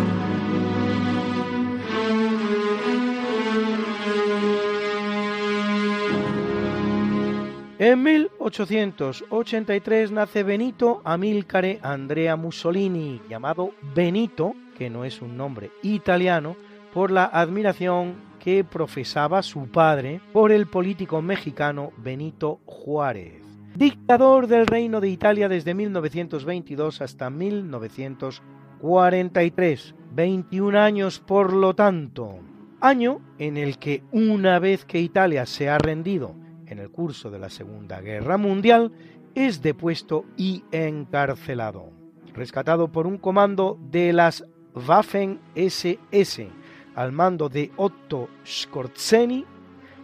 En 7.78 8.04
1883 8.04 10.12
nace 10.12 10.44
Benito 10.44 11.02
Amilcare 11.04 11.82
Andrea 11.84 12.38
Mussolini, 12.38 13.22
llamado 13.30 13.72
Benito, 13.94 14.54
que 14.78 14.90
no 14.90 15.04
es 15.04 15.22
un 15.22 15.36
nombre 15.36 15.72
italiano, 15.84 16.56
por 16.94 17.12
la 17.12 17.26
admiración 17.26 18.16
que 18.40 18.64
profesaba 18.64 19.44
su 19.44 19.68
padre 19.68 20.22
por 20.32 20.54
el 20.54 20.68
político 20.68 21.22
mexicano 21.22 21.92
Benito 21.98 22.62
Juárez. 22.66 23.44
Dictador 23.76 24.48
del 24.48 24.68
Reino 24.68 25.02
de 25.02 25.10
Italia 25.10 25.50
desde 25.50 25.74
1922 25.74 27.02
hasta 27.02 27.30
1943, 27.30 29.96
21 30.14 30.80
años 30.80 31.20
por 31.20 31.52
lo 31.52 31.76
tanto, 31.76 32.40
año 32.80 33.20
en 33.38 33.58
el 33.58 33.80
que 33.80 34.02
una 34.14 34.60
vez 34.60 34.86
que 34.86 35.02
Italia 35.02 35.46
se 35.46 35.68
ha 35.68 35.78
rendido 35.78 36.45
en 36.68 36.80
el 36.80 36.90
curso 36.90 37.30
de 37.30 37.40
la 37.40 37.50
Segunda 37.50 38.02
Guerra 38.02 38.38
Mundial, 38.38 38.92
es 39.36 39.62
depuesto 39.62 40.26
y 40.38 40.64
encarcelado. 40.72 41.92
Rescatado 42.34 42.92
por 42.92 43.08
un 43.08 43.18
comando 43.18 43.78
de 43.92 44.14
las 44.14 44.46
Waffen 44.74 45.40
SS 45.56 46.50
al 46.96 47.12
mando 47.12 47.50
de 47.50 47.72
Otto 47.76 48.30
Skorzeny, 48.46 49.46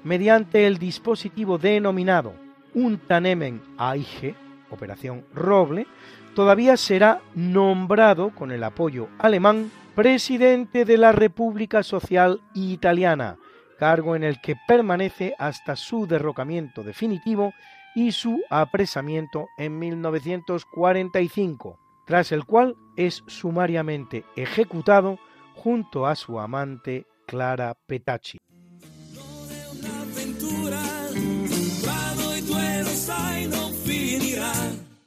mediante 0.03 0.67
el 0.67 0.77
dispositivo 0.77 1.57
denominado 1.57 2.33
Unternehmen 2.73 3.61
Aige, 3.77 4.35
Operación 4.69 5.25
Roble, 5.33 5.87
todavía 6.35 6.77
será 6.77 7.21
nombrado 7.35 8.29
con 8.29 8.51
el 8.51 8.63
apoyo 8.63 9.09
alemán 9.19 9.69
presidente 9.95 10.85
de 10.85 10.97
la 10.97 11.11
República 11.11 11.83
Social 11.83 12.41
Italiana, 12.53 13.37
cargo 13.81 14.15
en 14.15 14.23
el 14.23 14.39
que 14.39 14.55
permanece 14.67 15.33
hasta 15.39 15.75
su 15.75 16.05
derrocamiento 16.05 16.83
definitivo 16.83 17.55
y 17.95 18.11
su 18.11 18.39
apresamiento 18.51 19.47
en 19.57 19.79
1945, 19.79 21.79
tras 22.05 22.31
el 22.31 22.45
cual 22.45 22.75
es 22.95 23.23
sumariamente 23.25 24.23
ejecutado 24.35 25.17
junto 25.55 26.05
a 26.05 26.15
su 26.15 26.39
amante 26.39 27.07
Clara 27.25 27.75
Petacci. 27.87 28.37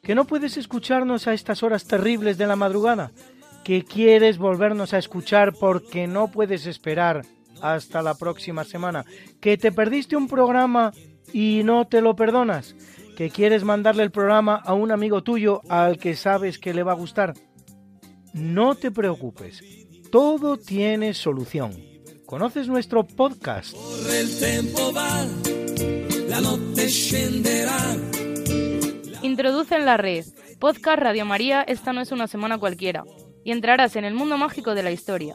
¿Que 0.02 0.16
no 0.16 0.24
puedes 0.24 0.56
escucharnos 0.56 1.28
a 1.28 1.32
estas 1.32 1.62
horas 1.62 1.84
terribles 1.84 2.38
de 2.38 2.48
la 2.48 2.56
madrugada? 2.56 3.12
¿Que 3.62 3.84
quieres 3.84 4.36
volvernos 4.36 4.94
a 4.94 4.98
escuchar 4.98 5.54
porque 5.54 6.08
no 6.08 6.26
puedes 6.26 6.66
esperar 6.66 7.22
hasta 7.64 8.02
la 8.02 8.14
próxima 8.14 8.62
semana. 8.64 9.06
Que 9.40 9.56
te 9.56 9.72
perdiste 9.72 10.16
un 10.16 10.28
programa 10.28 10.92
y 11.32 11.62
no 11.64 11.86
te 11.86 12.02
lo 12.02 12.14
perdonas. 12.14 12.76
Que 13.16 13.30
quieres 13.30 13.64
mandarle 13.64 14.02
el 14.02 14.10
programa 14.10 14.56
a 14.56 14.74
un 14.74 14.92
amigo 14.92 15.22
tuyo 15.22 15.62
al 15.68 15.98
que 15.98 16.14
sabes 16.14 16.58
que 16.58 16.74
le 16.74 16.82
va 16.82 16.92
a 16.92 16.96
gustar. 16.96 17.32
No 18.34 18.74
te 18.74 18.90
preocupes. 18.90 19.62
Todo 20.10 20.58
tiene 20.58 21.14
solución. 21.14 21.72
¿Conoces 22.26 22.68
nuestro 22.68 23.04
podcast? 23.04 23.74
Introduce 29.22 29.74
en 29.74 29.86
la 29.86 29.96
red. 29.96 30.24
Podcast 30.58 30.98
Radio 30.98 31.24
María, 31.24 31.62
esta 31.62 31.92
no 31.92 32.00
es 32.02 32.12
una 32.12 32.26
semana 32.26 32.58
cualquiera. 32.58 33.04
Y 33.42 33.52
entrarás 33.52 33.96
en 33.96 34.04
el 34.04 34.14
mundo 34.14 34.36
mágico 34.36 34.74
de 34.74 34.82
la 34.82 34.90
historia 34.90 35.34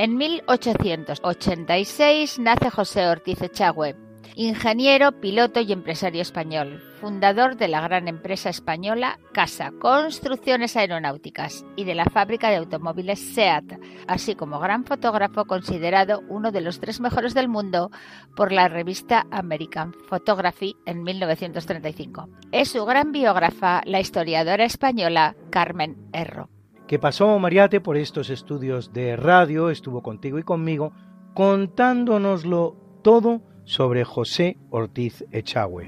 En 0.00 0.16
1886 0.16 2.38
nace 2.38 2.70
José 2.70 3.06
Ortiz 3.06 3.42
Echagüe, 3.42 3.96
ingeniero, 4.34 5.20
piloto 5.20 5.60
y 5.60 5.74
empresario 5.74 6.22
español, 6.22 6.82
fundador 7.02 7.58
de 7.58 7.68
la 7.68 7.82
gran 7.82 8.08
empresa 8.08 8.48
española 8.48 9.18
Casa 9.34 9.72
Construcciones 9.78 10.74
Aeronáuticas 10.74 11.66
y 11.76 11.84
de 11.84 11.94
la 11.94 12.06
fábrica 12.06 12.48
de 12.48 12.56
automóviles 12.56 13.20
SEAT, 13.34 13.78
así 14.08 14.36
como 14.36 14.58
gran 14.58 14.86
fotógrafo 14.86 15.44
considerado 15.44 16.22
uno 16.30 16.50
de 16.50 16.62
los 16.62 16.80
tres 16.80 16.98
mejores 16.98 17.34
del 17.34 17.48
mundo 17.48 17.90
por 18.34 18.52
la 18.52 18.68
revista 18.68 19.26
American 19.30 19.92
Photography 20.08 20.76
en 20.86 21.02
1935. 21.02 22.26
Es 22.52 22.70
su 22.70 22.86
gran 22.86 23.12
biógrafa 23.12 23.82
la 23.84 24.00
historiadora 24.00 24.64
española 24.64 25.36
Carmen 25.50 26.08
Erro 26.14 26.48
que 26.90 26.98
pasó 26.98 27.38
Mariate 27.38 27.80
por 27.80 27.96
estos 27.96 28.30
estudios 28.30 28.92
de 28.92 29.14
radio, 29.14 29.70
estuvo 29.70 30.02
contigo 30.02 30.40
y 30.40 30.42
conmigo, 30.42 30.92
contándonoslo 31.34 32.74
todo 33.02 33.42
sobre 33.62 34.02
José 34.02 34.58
Ortiz 34.70 35.24
Echagüe. 35.30 35.84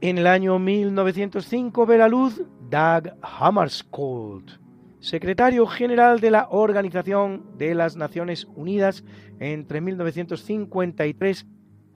En 0.00 0.16
el 0.16 0.26
año 0.26 0.58
1905 0.58 1.84
ve 1.84 1.98
la 1.98 2.08
luz 2.08 2.40
Dag 2.70 3.14
Hammarskjöld, 3.20 4.58
secretario 5.04 5.66
general 5.66 6.18
de 6.20 6.30
la 6.30 6.48
Organización 6.50 7.44
de 7.58 7.74
las 7.74 7.94
Naciones 7.94 8.48
Unidas 8.56 9.04
entre 9.38 9.82
1953 9.82 11.46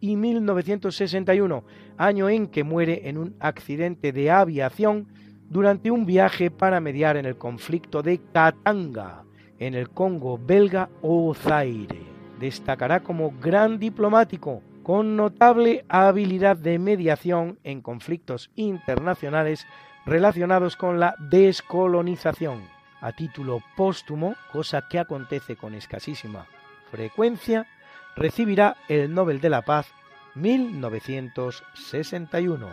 y 0.00 0.16
1961, 0.16 1.64
año 1.96 2.28
en 2.28 2.48
que 2.48 2.64
muere 2.64 3.08
en 3.08 3.16
un 3.16 3.34
accidente 3.40 4.12
de 4.12 4.30
aviación 4.30 5.08
durante 5.48 5.90
un 5.90 6.04
viaje 6.04 6.50
para 6.50 6.80
mediar 6.80 7.16
en 7.16 7.24
el 7.24 7.38
conflicto 7.38 8.02
de 8.02 8.20
Katanga, 8.30 9.24
en 9.58 9.74
el 9.74 9.88
Congo 9.88 10.38
belga 10.38 10.90
o 11.00 11.32
Zaire. 11.32 12.02
Destacará 12.38 13.00
como 13.00 13.32
gran 13.40 13.78
diplomático, 13.78 14.60
con 14.82 15.16
notable 15.16 15.86
habilidad 15.88 16.58
de 16.58 16.78
mediación 16.78 17.58
en 17.64 17.80
conflictos 17.80 18.50
internacionales 18.54 19.66
relacionados 20.04 20.76
con 20.76 21.00
la 21.00 21.14
descolonización. 21.18 22.77
A 23.00 23.12
título 23.12 23.62
póstumo, 23.76 24.34
cosa 24.52 24.88
que 24.88 24.98
acontece 24.98 25.54
con 25.56 25.74
escasísima 25.74 26.46
frecuencia, 26.90 27.68
recibirá 28.16 28.76
el 28.88 29.14
Nobel 29.14 29.40
de 29.40 29.50
la 29.50 29.62
Paz 29.62 29.86
1961. 30.34 32.68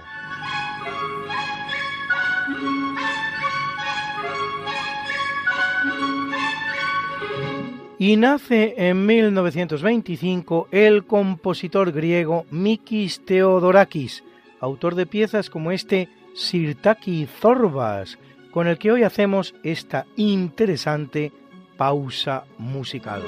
Y 7.97 8.17
nace 8.17 8.73
en 8.77 9.05
1925 9.05 10.67
el 10.71 11.05
compositor 11.05 11.93
griego 11.93 12.45
Mikis 12.51 13.23
Theodorakis, 13.25 14.21
autor 14.59 14.95
de 14.95 15.05
piezas 15.05 15.49
como 15.49 15.71
este 15.71 16.09
Sirtaki 16.35 17.25
Zorbas, 17.25 18.19
con 18.55 18.67
el 18.67 18.77
que 18.77 18.89
hoy 18.89 19.03
hacemos 19.03 19.53
esta 19.63 20.05
interesante 20.15 21.33
pausa 21.75 22.45
musical. 22.57 23.21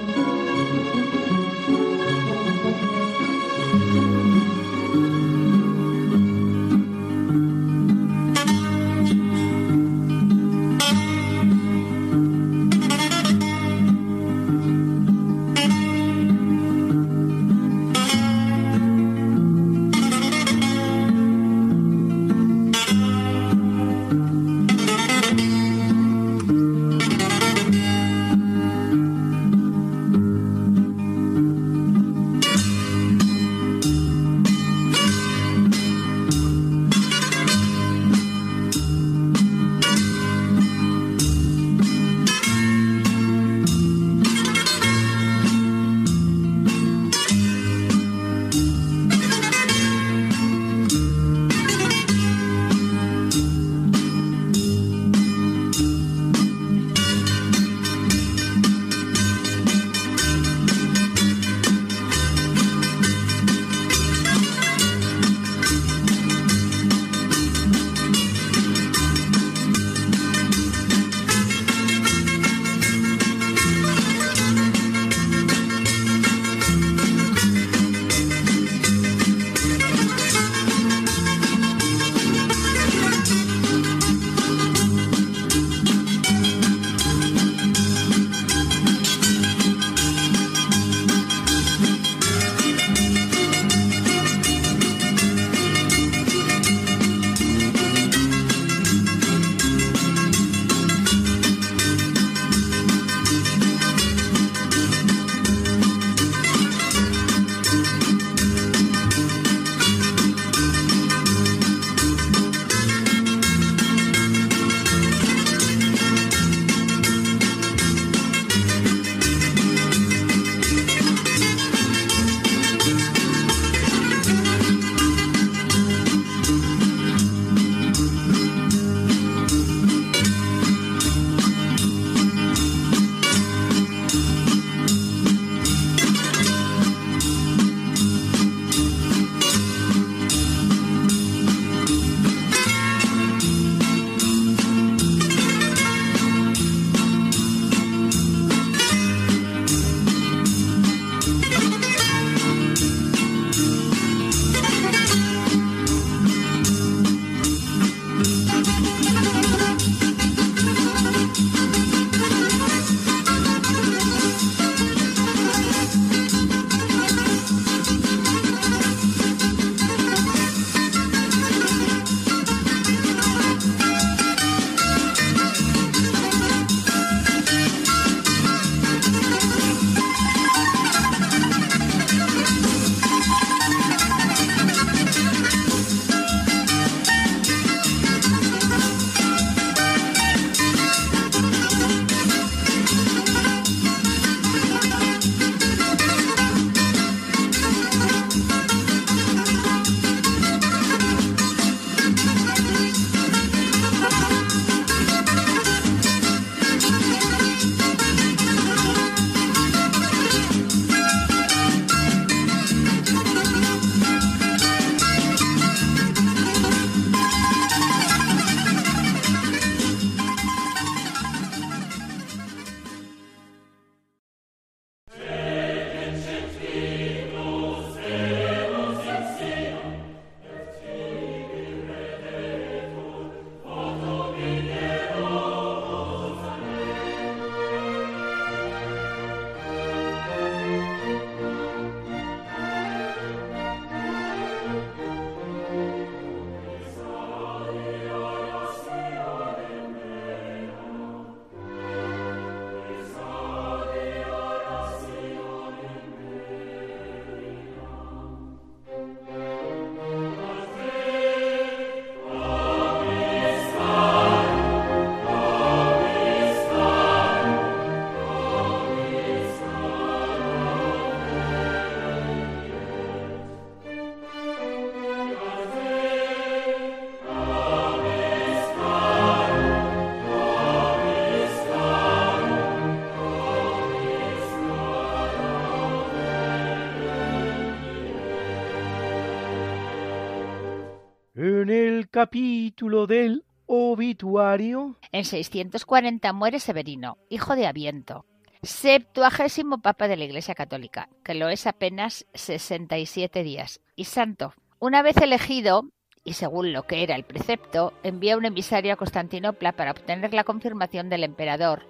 Capítulo 292.18 293.06
del 293.06 293.46
obituario. 293.68 294.96
En 295.12 295.24
640 295.24 296.34
muere 296.34 296.60
Severino, 296.60 297.20
hijo 297.30 297.56
de 297.56 297.68
Aviento, 297.68 298.26
septuagésimo 298.64 299.84
papa 299.84 300.08
de 300.08 300.18
la 300.18 300.24
Iglesia 300.24 300.56
Católica, 300.56 301.10
que 301.24 301.36
lo 301.36 301.48
es 301.50 301.68
apenas 301.68 302.26
67 302.34 303.44
días, 303.44 303.82
y 303.96 304.06
santo. 304.06 304.56
Una 304.80 305.04
vez 305.04 305.18
elegido, 305.18 305.92
y 306.24 306.34
según 306.34 306.74
lo 306.74 306.88
que 306.88 307.04
era 307.04 307.14
el 307.14 307.24
precepto, 307.24 307.94
envía 308.02 308.36
un 308.36 308.46
emisario 308.46 308.94
a 308.94 308.98
Constantinopla 308.98 309.74
para 309.74 309.92
obtener 309.92 310.34
la 310.34 310.44
confirmación 310.44 311.10
del 311.10 311.24
emperador, 311.24 311.84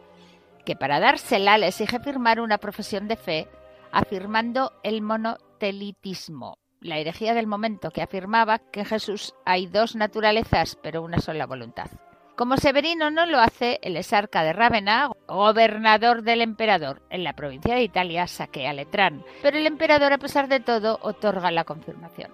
que 0.65 0.75
para 0.75 0.99
dársela 0.99 1.57
le 1.57 1.67
exige 1.67 2.01
firmar 2.01 2.41
una 2.41 2.57
profesión 2.57 3.07
de 3.07 3.15
fe 3.15 3.47
afirmando 3.93 4.73
el 4.83 5.01
monotelitismo, 5.01 6.57
la 6.87 6.97
herejía 6.97 7.33
del 7.33 7.47
momento 7.47 7.91
que 7.91 8.01
afirmaba 8.01 8.59
que 8.59 8.81
en 8.81 8.85
Jesús 8.85 9.35
hay 9.45 9.67
dos 9.67 9.95
naturalezas, 9.95 10.77
pero 10.81 11.03
una 11.03 11.19
sola 11.19 11.45
voluntad. 11.45 11.87
Como 12.35 12.57
Severino 12.57 13.09
no 13.09 13.25
lo 13.25 13.39
hace, 13.39 13.79
el 13.81 13.97
exarca 13.97 14.43
de 14.43 14.53
Rávena, 14.53 15.09
gobernador 15.27 16.21
del 16.21 16.41
emperador 16.41 17.01
en 17.09 17.23
la 17.23 17.33
provincia 17.33 17.73
de 17.73 17.81
Italia, 17.81 18.27
saquea 18.27 18.73
Letrán, 18.73 19.23
pero 19.41 19.57
el 19.57 19.65
emperador, 19.65 20.13
a 20.13 20.19
pesar 20.19 20.47
de 20.47 20.59
todo, 20.59 20.99
otorga 21.01 21.49
la 21.49 21.63
confirmación. 21.63 22.31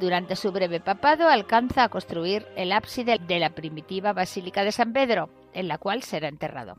Durante 0.00 0.36
su 0.36 0.52
breve 0.52 0.80
papado 0.80 1.28
alcanza 1.28 1.84
a 1.84 1.88
construir 1.90 2.46
el 2.56 2.72
ábside 2.72 3.20
de 3.20 3.38
la 3.38 3.50
primitiva 3.50 4.12
Basílica 4.14 4.64
de 4.64 4.72
San 4.72 4.92
Pedro, 4.92 5.28
en 5.52 5.68
la 5.68 5.78
cual 5.78 6.02
será 6.02 6.28
enterrado. 6.28 6.76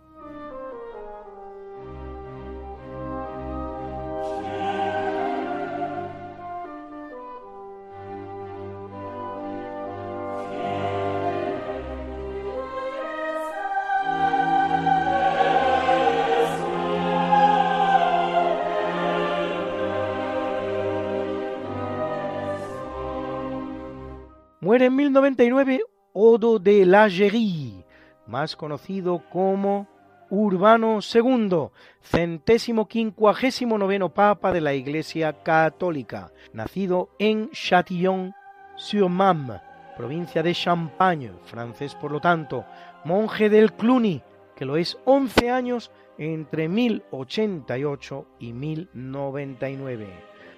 Muere 24.74 24.88
en 24.88 24.96
1099 24.96 25.82
Odo 26.14 26.58
de 26.58 26.84
Lagerie, 26.84 27.86
más 28.26 28.56
conocido 28.56 29.22
como 29.30 29.88
Urbano 30.32 30.98
II, 30.98 31.68
centésimo 32.02 32.88
quincuagésimo 32.88 33.78
noveno 33.78 34.16
papa 34.16 34.52
de 34.52 34.62
la 34.62 34.74
Iglesia 34.74 35.44
Católica, 35.44 36.32
nacido 36.54 37.12
en 37.20 37.52
Châtillon-sur-Marne, 37.52 39.62
provincia 39.96 40.42
de 40.42 40.56
Champagne, 40.56 41.34
francés 41.46 41.94
por 41.94 42.12
lo 42.12 42.20
tanto, 42.20 42.66
monje 43.06 43.52
del 43.52 43.74
Cluny, 43.74 44.24
que 44.56 44.66
lo 44.66 44.78
es 44.78 44.98
11 45.06 45.52
años 45.52 45.92
entre 46.18 46.68
1088 46.68 48.26
y 48.40 48.54
1099. 48.54 50.08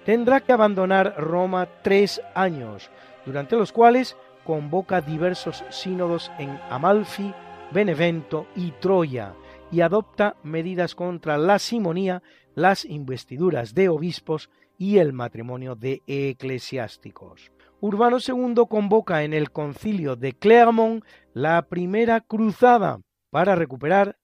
Tendrá 0.06 0.40
que 0.40 0.52
abandonar 0.52 1.16
Roma 1.18 1.68
tres 1.82 2.22
años, 2.34 2.90
durante 3.26 3.56
los 3.56 3.72
cuales 3.72 4.16
convoca 4.44 5.00
diversos 5.00 5.64
sínodos 5.70 6.30
en 6.38 6.58
Amalfi, 6.70 7.34
Benevento 7.72 8.46
y 8.54 8.70
Troya, 8.70 9.34
y 9.70 9.80
adopta 9.80 10.36
medidas 10.42 10.94
contra 10.94 11.36
la 11.36 11.58
simonía, 11.58 12.22
las 12.54 12.84
investiduras 12.84 13.74
de 13.74 13.88
obispos 13.88 14.48
y 14.78 14.98
el 14.98 15.12
matrimonio 15.12 15.74
de 15.74 16.02
eclesiásticos. 16.06 17.50
Urbano 17.80 18.18
II 18.26 18.54
convoca 18.68 19.24
en 19.24 19.34
el 19.34 19.50
concilio 19.50 20.16
de 20.16 20.32
Clermont 20.32 21.04
la 21.34 21.60
primera 21.62 22.20
cruzada 22.20 23.00
para 23.30 23.54
recuperar 23.54 24.16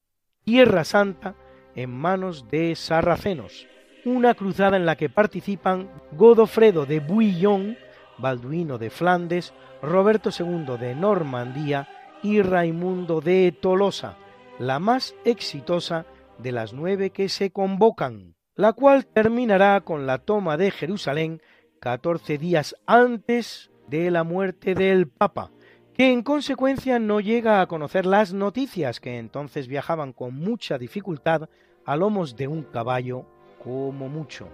Tierra 0.45 0.85
Santa 0.85 1.35
en 1.75 1.91
manos 1.91 2.49
de 2.49 2.75
sarracenos, 2.75 3.67
una 4.05 4.35
cruzada 4.35 4.77
en 4.77 4.87
la 4.87 4.97
que 4.97 5.09
participan 5.09 5.91
Godofredo 6.13 6.87
de 6.87 7.01
Bouillon, 7.01 7.77
Balduino 8.19 8.79
de 8.79 8.91
Flandes, 8.91 9.53
Roberto 9.83 10.31
II 10.37 10.77
de 10.79 10.95
Normandía 10.95 11.89
y 12.23 12.43
Raimundo 12.43 13.21
de 13.21 13.53
Tolosa, 13.53 14.17
la 14.59 14.79
más 14.79 15.15
exitosa 15.25 16.07
de 16.39 16.53
las 16.53 16.73
nueve 16.73 17.11
que 17.11 17.29
se 17.29 17.51
convocan, 17.51 18.35
la 18.55 18.73
cual 18.73 19.07
terminará 19.07 19.81
con 19.81 20.07
la 20.07 20.19
toma 20.19 20.57
de 20.57 20.71
Jerusalén 20.71 21.41
catorce 21.81 22.39
días 22.39 22.77
antes 22.87 23.71
de 23.89 24.11
la 24.11 24.25
muerte 24.25 24.75
del 24.75 25.09
Papa, 25.09 25.51
que 25.95 26.13
en 26.13 26.23
consecuencia 26.23 26.99
no 26.99 27.21
llega 27.21 27.61
a 27.61 27.67
conocer 27.67 28.07
las 28.07 28.33
noticias 28.33 29.01
que 29.01 29.19
entonces 29.19 29.67
viajaban 29.67 30.13
con 30.13 30.35
mucha 30.35 30.79
dificultad 30.79 31.49
a 31.85 31.97
lomos 31.97 32.37
de 32.37 32.47
un 32.49 32.63
caballo 32.63 33.27
como 33.63 34.09
mucho. 34.09 34.49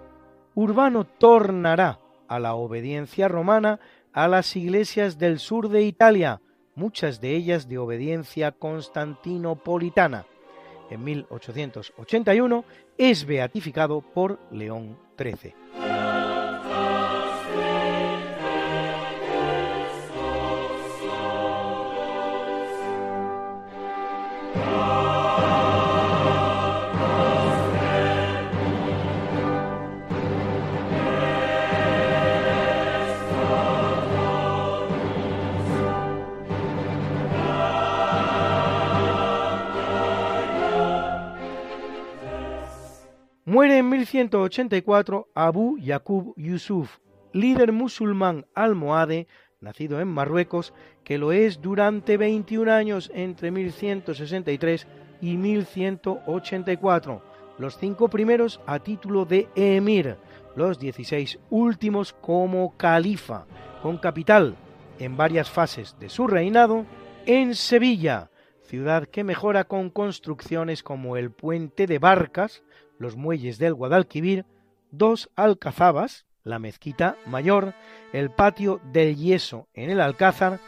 Urbano 0.55 1.05
tornará 1.05 2.01
a 2.29 2.39
la 2.39 2.55
obediencia 2.55 3.29
romana 3.29 3.81
a 4.13 4.29
las 4.29 4.57
iglesias 4.57 5.19
del 5.19 5.39
sur 5.39 5.69
de 5.69 5.83
Italia, 5.83 6.41
muchas 6.75 7.21
de 7.21 7.35
ellas 7.35 7.69
de 7.69 7.79
obediencia 7.79 8.53
constantinopolitana. 8.53 10.27
En 10.91 11.05
1881 11.05 12.65
es 12.97 13.25
beatificado 13.27 14.01
por 14.01 14.39
León 14.51 14.99
XIII. 15.19 15.68
Muere 43.59 43.79
en 43.79 43.89
1184 43.89 45.31
Abu 45.35 45.79
Yaqub 45.79 46.33
Yusuf, 46.37 46.99
líder 47.33 47.73
musulmán 47.73 48.47
almohade, 48.55 49.27
nacido 49.61 50.01
en 50.01 50.07
Marruecos, 50.07 50.73
que 51.03 51.19
lo 51.19 51.33
es 51.33 51.61
durante 51.61 52.17
21 52.17 52.73
años 52.73 53.11
entre 53.13 53.51
1163 53.51 54.87
y 55.21 55.37
1184, 55.39 57.21
los 57.59 57.77
cinco 57.79 58.07
primeros 58.07 58.61
a 58.65 58.79
título 58.79 59.25
de 59.25 59.49
emir, 59.57 60.19
los 60.55 60.79
16 60.79 61.41
últimos 61.51 62.13
como 62.13 62.77
califa, 62.77 63.47
con 63.83 63.99
capital 63.99 64.55
en 65.01 65.17
varias 65.17 65.51
fases 65.51 65.97
de 65.99 66.09
su 66.09 66.29
reinado 66.29 66.87
en 67.27 67.57
Sevilla, 67.57 68.31
ciudad 68.63 69.09
que 69.09 69.25
mejora 69.25 69.65
con 69.65 69.91
construcciones 69.91 70.85
como 70.85 71.17
el 71.17 71.33
puente 71.33 71.89
de 71.89 71.99
barcas, 71.99 72.63
los 72.99 73.17
muelles 73.17 73.59
del 73.59 73.75
Guadalquivir, 73.75 74.45
dos 74.91 75.31
alcazabas, 75.37 76.27
la 76.45 76.59
mezquita 76.59 77.17
mayor, 77.27 77.75
el 78.13 78.31
patio 78.31 78.81
del 78.93 79.17
yeso 79.17 79.69
en 79.75 79.91
el 79.91 80.01
Alcázar, 80.01 80.61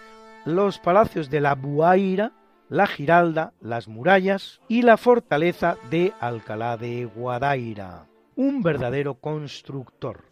los 0.45 0.79
palacios 0.79 1.31
de 1.31 1.41
la 1.41 1.55
Buaira, 1.55 2.33
la 2.69 2.87
Giralda, 2.87 3.53
las 3.61 3.89
murallas 3.89 4.61
y 4.69 4.83
la 4.83 4.97
fortaleza 4.97 5.77
de 5.91 6.13
Alcalá 6.21 6.77
de 6.77 7.05
Guadaira. 7.07 8.07
Un 8.37 8.63
verdadero 8.63 9.15
constructor. 9.15 10.25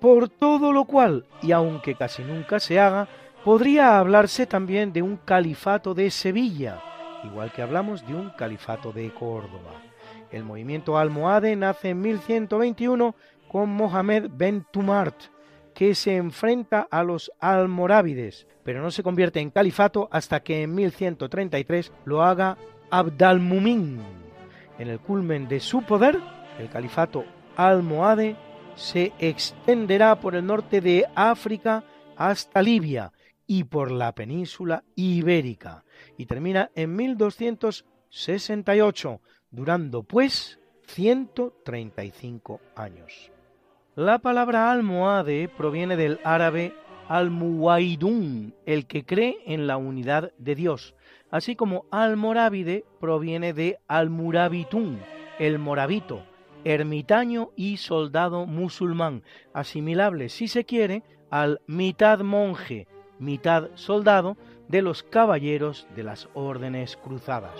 Por 0.00 0.28
todo 0.28 0.72
lo 0.72 0.84
cual, 0.84 1.26
y 1.42 1.52
aunque 1.52 1.94
casi 1.94 2.22
nunca 2.22 2.58
se 2.58 2.80
haga, 2.80 3.08
podría 3.44 3.98
hablarse 3.98 4.46
también 4.46 4.92
de 4.92 5.02
un 5.02 5.16
califato 5.16 5.94
de 5.94 6.10
Sevilla, 6.10 6.80
igual 7.24 7.52
que 7.52 7.62
hablamos 7.62 8.06
de 8.06 8.14
un 8.14 8.30
califato 8.30 8.92
de 8.92 9.12
Córdoba. 9.12 9.91
El 10.32 10.44
movimiento 10.44 10.98
almohade 10.98 11.54
nace 11.56 11.90
en 11.90 12.00
1121 12.00 13.14
con 13.48 13.68
Mohamed 13.68 14.30
ben 14.32 14.64
Tumart, 14.72 15.24
que 15.74 15.94
se 15.94 16.16
enfrenta 16.16 16.88
a 16.90 17.04
los 17.04 17.30
almorávides, 17.38 18.46
pero 18.64 18.80
no 18.82 18.90
se 18.90 19.02
convierte 19.02 19.40
en 19.40 19.50
califato 19.50 20.08
hasta 20.10 20.42
que 20.42 20.62
en 20.62 20.74
1133 20.74 21.92
lo 22.06 22.22
haga 22.22 22.56
Abdalmumin. 22.90 24.00
En 24.78 24.88
el 24.88 25.00
culmen 25.00 25.48
de 25.48 25.60
su 25.60 25.82
poder, 25.82 26.18
el 26.58 26.70
califato 26.70 27.26
almohade 27.56 28.36
se 28.74 29.12
extenderá 29.18 30.18
por 30.18 30.34
el 30.34 30.46
norte 30.46 30.80
de 30.80 31.04
África 31.14 31.84
hasta 32.16 32.62
Libia 32.62 33.12
y 33.46 33.64
por 33.64 33.90
la 33.90 34.14
península 34.14 34.82
ibérica, 34.94 35.84
y 36.16 36.24
termina 36.24 36.70
en 36.74 36.96
1268 36.96 39.20
durando 39.52 40.02
pues 40.02 40.58
135 40.86 42.60
años. 42.74 43.30
La 43.94 44.18
palabra 44.18 44.72
almohade 44.72 45.48
proviene 45.48 45.96
del 45.96 46.18
árabe 46.24 46.74
al-Muwaidun, 47.08 48.54
el 48.64 48.86
que 48.86 49.04
cree 49.04 49.36
en 49.46 49.66
la 49.66 49.76
unidad 49.76 50.32
de 50.38 50.54
Dios, 50.54 50.94
así 51.30 51.56
como 51.56 51.84
al-Morávide 51.90 52.84
proviene 53.00 53.52
de 53.52 53.78
al-Murabitun, 53.88 54.98
el 55.38 55.58
moravito, 55.58 56.22
ermitaño 56.64 57.50
y 57.56 57.76
soldado 57.76 58.46
musulmán, 58.46 59.22
asimilable, 59.52 60.28
si 60.28 60.48
se 60.48 60.64
quiere, 60.64 61.02
al 61.30 61.60
mitad 61.66 62.20
monje, 62.20 62.86
mitad 63.18 63.68
soldado 63.74 64.36
de 64.68 64.82
los 64.82 65.02
caballeros 65.02 65.86
de 65.94 66.04
las 66.04 66.28
órdenes 66.34 66.96
cruzadas. 66.96 67.52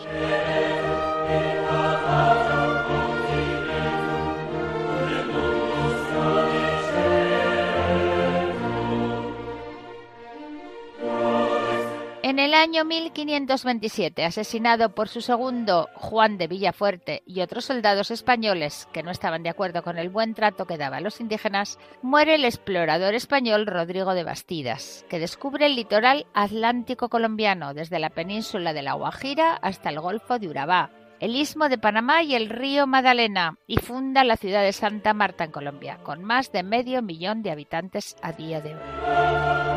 En 12.32 12.38
el 12.38 12.54
año 12.54 12.86
1527, 12.86 14.24
asesinado 14.24 14.94
por 14.94 15.08
su 15.08 15.20
segundo 15.20 15.90
Juan 15.96 16.38
de 16.38 16.46
Villafuerte 16.46 17.22
y 17.26 17.42
otros 17.42 17.66
soldados 17.66 18.10
españoles 18.10 18.88
que 18.90 19.02
no 19.02 19.10
estaban 19.10 19.42
de 19.42 19.50
acuerdo 19.50 19.82
con 19.82 19.98
el 19.98 20.08
buen 20.08 20.32
trato 20.32 20.64
que 20.64 20.78
daba 20.78 20.96
a 20.96 21.00
los 21.02 21.20
indígenas, 21.20 21.78
muere 22.00 22.36
el 22.36 22.46
explorador 22.46 23.14
español 23.14 23.66
Rodrigo 23.66 24.14
de 24.14 24.24
Bastidas, 24.24 25.04
que 25.10 25.18
descubre 25.18 25.66
el 25.66 25.76
litoral 25.76 26.24
atlántico 26.32 27.10
colombiano 27.10 27.74
desde 27.74 27.98
la 27.98 28.08
península 28.08 28.72
de 28.72 28.80
La 28.80 28.94
Guajira 28.94 29.52
hasta 29.56 29.90
el 29.90 30.00
Golfo 30.00 30.38
de 30.38 30.48
Urabá, 30.48 30.88
el 31.22 31.36
istmo 31.36 31.68
de 31.68 31.78
Panamá 31.78 32.24
y 32.24 32.34
el 32.34 32.50
río 32.50 32.88
Magdalena, 32.88 33.56
y 33.68 33.76
funda 33.76 34.24
la 34.24 34.36
ciudad 34.36 34.64
de 34.64 34.72
Santa 34.72 35.14
Marta 35.14 35.44
en 35.44 35.52
Colombia, 35.52 35.98
con 36.02 36.24
más 36.24 36.50
de 36.50 36.64
medio 36.64 37.00
millón 37.00 37.44
de 37.44 37.52
habitantes 37.52 38.16
a 38.22 38.32
día 38.32 38.60
de 38.60 38.74
hoy. 38.74 39.71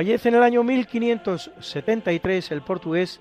Fallece 0.00 0.30
en 0.30 0.34
el 0.36 0.42
año 0.42 0.64
1573 0.64 2.52
el 2.52 2.62
portugués 2.62 3.20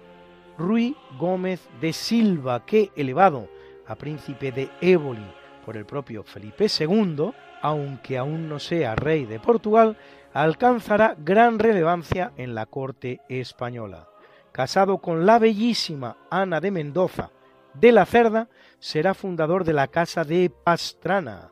Rui 0.58 0.96
Gómez 1.18 1.68
de 1.82 1.92
Silva, 1.92 2.66
que, 2.66 2.90
elevado 2.96 3.50
a 3.86 3.96
príncipe 3.96 4.54
de 4.54 4.70
Éboli 4.80 5.30
por 5.66 5.76
el 5.76 5.86
propio 5.86 6.24
Felipe 6.24 6.68
II, 6.68 7.34
aunque 7.62 8.18
aún 8.18 8.48
no 8.48 8.60
sea 8.60 8.96
rey 8.96 9.26
de 9.26 9.42
Portugal, 9.42 9.98
alcanzará 10.32 11.18
gran 11.20 11.60
relevancia 11.60 12.32
en 12.38 12.56
la 12.56 12.66
corte 12.66 13.20
española. 13.28 14.08
Casado 14.54 15.00
con 15.00 15.26
la 15.26 15.38
bellísima 15.38 16.16
Ana 16.30 16.62
de 16.62 16.72
Mendoza 16.72 17.32
de 17.74 17.92
la 17.92 18.06
Cerda, 18.06 18.48
será 18.80 19.14
fundador 19.14 19.66
de 19.66 19.74
la 19.74 19.90
Casa 19.90 20.24
de 20.24 20.50
Pastrana. 20.50 21.52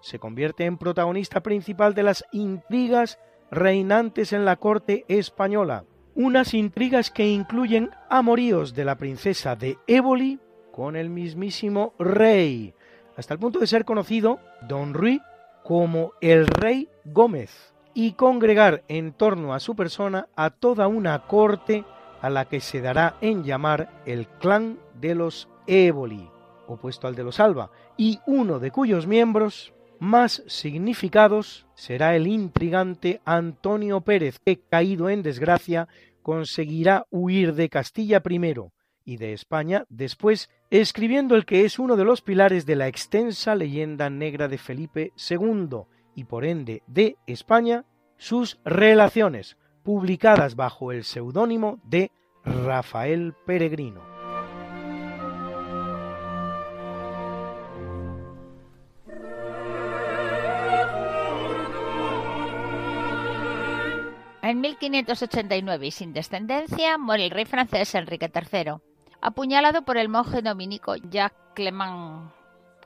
Se 0.00 0.20
convierte 0.20 0.66
en 0.66 0.78
protagonista 0.78 1.40
principal 1.40 1.94
de 1.94 2.04
las 2.04 2.24
intrigas 2.30 3.18
reinantes 3.50 4.32
en 4.32 4.44
la 4.44 4.56
corte 4.56 5.04
española, 5.08 5.84
unas 6.14 6.54
intrigas 6.54 7.10
que 7.10 7.28
incluyen 7.28 7.90
amoríos 8.10 8.74
de 8.74 8.84
la 8.84 8.96
princesa 8.96 9.56
de 9.56 9.78
Éboli 9.86 10.40
con 10.72 10.96
el 10.96 11.10
mismísimo 11.10 11.94
rey, 11.98 12.74
hasta 13.16 13.34
el 13.34 13.40
punto 13.40 13.58
de 13.58 13.66
ser 13.66 13.84
conocido 13.84 14.38
Don 14.68 14.94
Rui 14.94 15.20
como 15.64 16.12
el 16.20 16.46
rey 16.46 16.88
Gómez, 17.04 17.74
y 17.94 18.12
congregar 18.12 18.84
en 18.88 19.12
torno 19.12 19.54
a 19.54 19.60
su 19.60 19.74
persona 19.74 20.28
a 20.36 20.50
toda 20.50 20.86
una 20.86 21.26
corte 21.26 21.84
a 22.22 22.30
la 22.30 22.44
que 22.44 22.60
se 22.60 22.80
dará 22.80 23.16
en 23.20 23.44
llamar 23.44 24.02
el 24.06 24.26
clan 24.26 24.78
de 25.00 25.14
los 25.14 25.48
Éboli, 25.66 26.30
opuesto 26.68 27.06
al 27.06 27.14
de 27.14 27.24
los 27.24 27.40
Alba, 27.40 27.70
y 27.96 28.20
uno 28.26 28.60
de 28.60 28.70
cuyos 28.70 29.06
miembros 29.06 29.72
más 30.00 30.42
significados 30.46 31.66
será 31.74 32.16
el 32.16 32.26
intrigante 32.26 33.20
Antonio 33.24 34.00
Pérez, 34.00 34.38
que, 34.44 34.60
caído 34.60 35.10
en 35.10 35.22
desgracia, 35.22 35.88
conseguirá 36.22 37.06
huir 37.10 37.54
de 37.54 37.68
Castilla 37.68 38.20
primero 38.20 38.72
y 39.04 39.16
de 39.16 39.32
España 39.32 39.86
después, 39.88 40.50
escribiendo 40.70 41.34
el 41.34 41.46
que 41.46 41.64
es 41.64 41.78
uno 41.78 41.96
de 41.96 42.04
los 42.04 42.20
pilares 42.20 42.66
de 42.66 42.76
la 42.76 42.88
extensa 42.88 43.54
leyenda 43.54 44.10
negra 44.10 44.48
de 44.48 44.58
Felipe 44.58 45.12
II 45.30 45.84
y 46.14 46.24
por 46.24 46.44
ende 46.44 46.82
de 46.86 47.16
España, 47.26 47.84
sus 48.18 48.58
relaciones, 48.64 49.56
publicadas 49.82 50.56
bajo 50.56 50.92
el 50.92 51.04
seudónimo 51.04 51.80
de 51.84 52.10
Rafael 52.44 53.34
Peregrino. 53.46 54.07
En 64.48 64.62
1589 64.62 65.88
y 65.88 65.90
sin 65.90 66.14
descendencia 66.14 66.96
muere 66.96 67.26
el 67.26 67.30
rey 67.30 67.44
francés 67.44 67.94
Enrique 67.94 68.32
III, 68.34 68.76
apuñalado 69.20 69.82
por 69.82 69.98
el 69.98 70.08
monje 70.08 70.40
dominico 70.40 70.94
Jacques 70.96 71.38
Clement. 71.54 72.30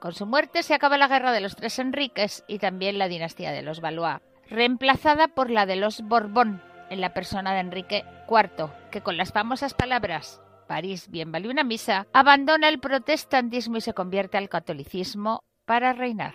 Con 0.01 0.13
su 0.13 0.27
muerte 0.27 0.65
se 0.65 0.75
acaba 0.75 0.99
la 0.99 1.07
guerra 1.07 1.31
de 1.31 1.41
los 1.41 1.55
tres 1.55 1.79
Enriques 1.79 2.43
y 2.49 2.59
también 2.59 2.99
la 2.99 3.07
dinastía 3.07 3.53
de 3.53 3.63
los 3.63 3.81
Valois, 3.81 4.19
reemplazada 4.51 5.29
por 5.29 5.51
la 5.51 5.65
de 5.65 5.77
los 5.77 6.03
Borbón 6.03 6.61
en 6.91 7.01
la 7.01 7.15
persona 7.15 7.55
de 7.55 7.61
Enrique 7.61 8.05
IV, 8.29 8.69
que 8.91 9.03
con 9.03 9.17
las 9.17 9.31
famosas 9.31 9.73
palabras 9.73 10.41
París 10.67 11.11
bien 11.11 11.31
vale 11.31 11.49
una 11.49 11.63
misa, 11.63 12.09
abandona 12.13 12.69
el 12.71 12.81
protestantismo 12.81 13.77
y 13.77 13.83
se 13.83 13.95
convierte 13.95 14.37
al 14.37 14.49
catolicismo 14.49 15.45
para 15.65 15.93
reinar. 15.93 16.35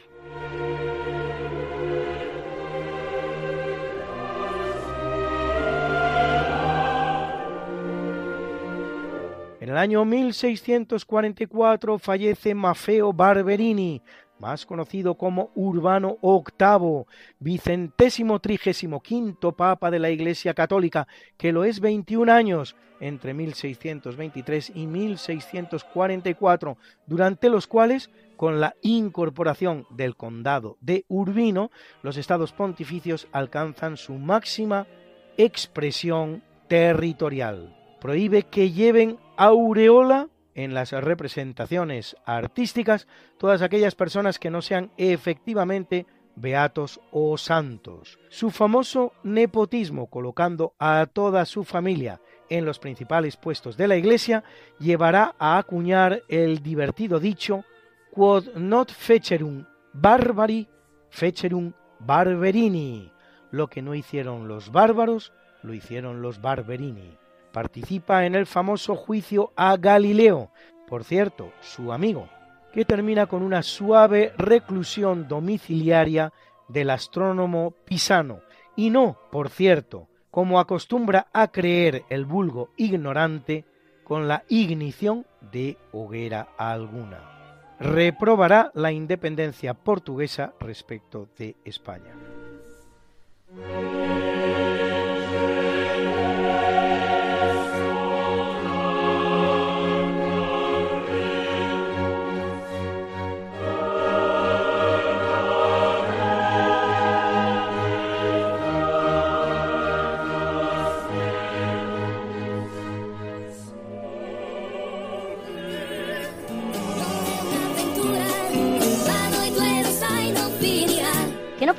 En 9.67 9.73
el 9.73 9.79
año 9.79 10.05
1644 10.05 11.99
fallece 11.99 12.55
Mafeo 12.55 13.11
Barberini, 13.11 14.01
más 14.39 14.65
conocido 14.65 15.15
como 15.15 15.51
Urbano 15.55 16.17
VIII, 16.21 17.03
vicentésimo 17.39 18.39
trigésimo 18.39 19.01
quinto 19.01 19.51
papa 19.51 19.91
de 19.91 19.99
la 19.99 20.09
Iglesia 20.09 20.53
Católica, 20.53 21.05
que 21.35 21.51
lo 21.51 21.65
es 21.65 21.81
21 21.81 22.31
años 22.31 22.77
entre 23.01 23.33
1623 23.33 24.71
y 24.73 24.87
1644, 24.87 26.77
durante 27.05 27.49
los 27.49 27.67
cuales, 27.67 28.09
con 28.37 28.61
la 28.61 28.73
incorporación 28.83 29.85
del 29.89 30.15
condado 30.15 30.77
de 30.79 31.03
Urbino, 31.09 31.71
los 32.03 32.15
estados 32.15 32.53
pontificios 32.53 33.27
alcanzan 33.33 33.97
su 33.97 34.13
máxima 34.13 34.87
expresión 35.35 36.41
territorial. 36.69 37.73
Prohíbe 37.99 38.43
que 38.43 38.71
lleven 38.71 39.17
aureola 39.37 40.29
en 40.55 40.73
las 40.73 40.91
representaciones 40.91 42.17
artísticas 42.25 43.07
todas 43.37 43.61
aquellas 43.61 43.95
personas 43.95 44.39
que 44.39 44.49
no 44.49 44.61
sean 44.61 44.91
efectivamente 44.97 46.07
beatos 46.35 46.99
o 47.11 47.37
santos. 47.37 48.19
Su 48.29 48.49
famoso 48.49 49.13
nepotismo, 49.23 50.07
colocando 50.07 50.73
a 50.79 51.07
toda 51.11 51.45
su 51.45 51.63
familia 51.63 52.19
en 52.49 52.65
los 52.65 52.79
principales 52.79 53.37
puestos 53.37 53.77
de 53.77 53.87
la 53.87 53.97
Iglesia, 53.97 54.43
llevará 54.79 55.35
a 55.37 55.57
acuñar 55.57 56.23
el 56.27 56.61
divertido 56.63 57.19
dicho 57.19 57.63
quod 58.11 58.55
not 58.55 58.91
fecerum 58.91 59.65
barbari 59.93 60.67
fecerum 61.09 61.73
barberini. 61.99 63.11
Lo 63.51 63.67
que 63.67 63.81
no 63.81 63.93
hicieron 63.93 64.47
los 64.47 64.71
bárbaros, 64.71 65.33
lo 65.61 65.73
hicieron 65.73 66.21
los 66.21 66.41
barberini 66.41 67.17
participa 67.57 68.27
en 68.27 68.35
el 68.35 68.45
famoso 68.45 68.95
juicio 68.95 69.51
a 69.55 69.77
Galileo, 69.77 70.51
por 70.87 71.03
cierto, 71.03 71.51
su 71.59 71.91
amigo, 71.91 72.29
que 72.71 72.85
termina 72.85 73.25
con 73.25 73.41
una 73.41 73.63
suave 73.63 74.31
reclusión 74.37 75.27
domiciliaria 75.27 76.31
del 76.67 76.91
astrónomo 76.91 77.73
pisano, 77.83 78.41
y 78.75 78.91
no, 78.91 79.17
por 79.31 79.49
cierto, 79.49 80.07
como 80.29 80.59
acostumbra 80.59 81.29
a 81.33 81.47
creer 81.47 82.03
el 82.09 82.25
vulgo 82.25 82.69
ignorante, 82.77 83.65
con 84.03 84.27
la 84.27 84.43
ignición 84.49 85.25
de 85.51 85.77
hoguera 85.93 86.49
alguna. 86.59 87.73
reprobará 87.79 88.69
la 88.75 88.91
independencia 88.91 89.73
portuguesa 89.73 90.53
respecto 90.59 91.27
de 91.39 91.55
España. 91.65 92.13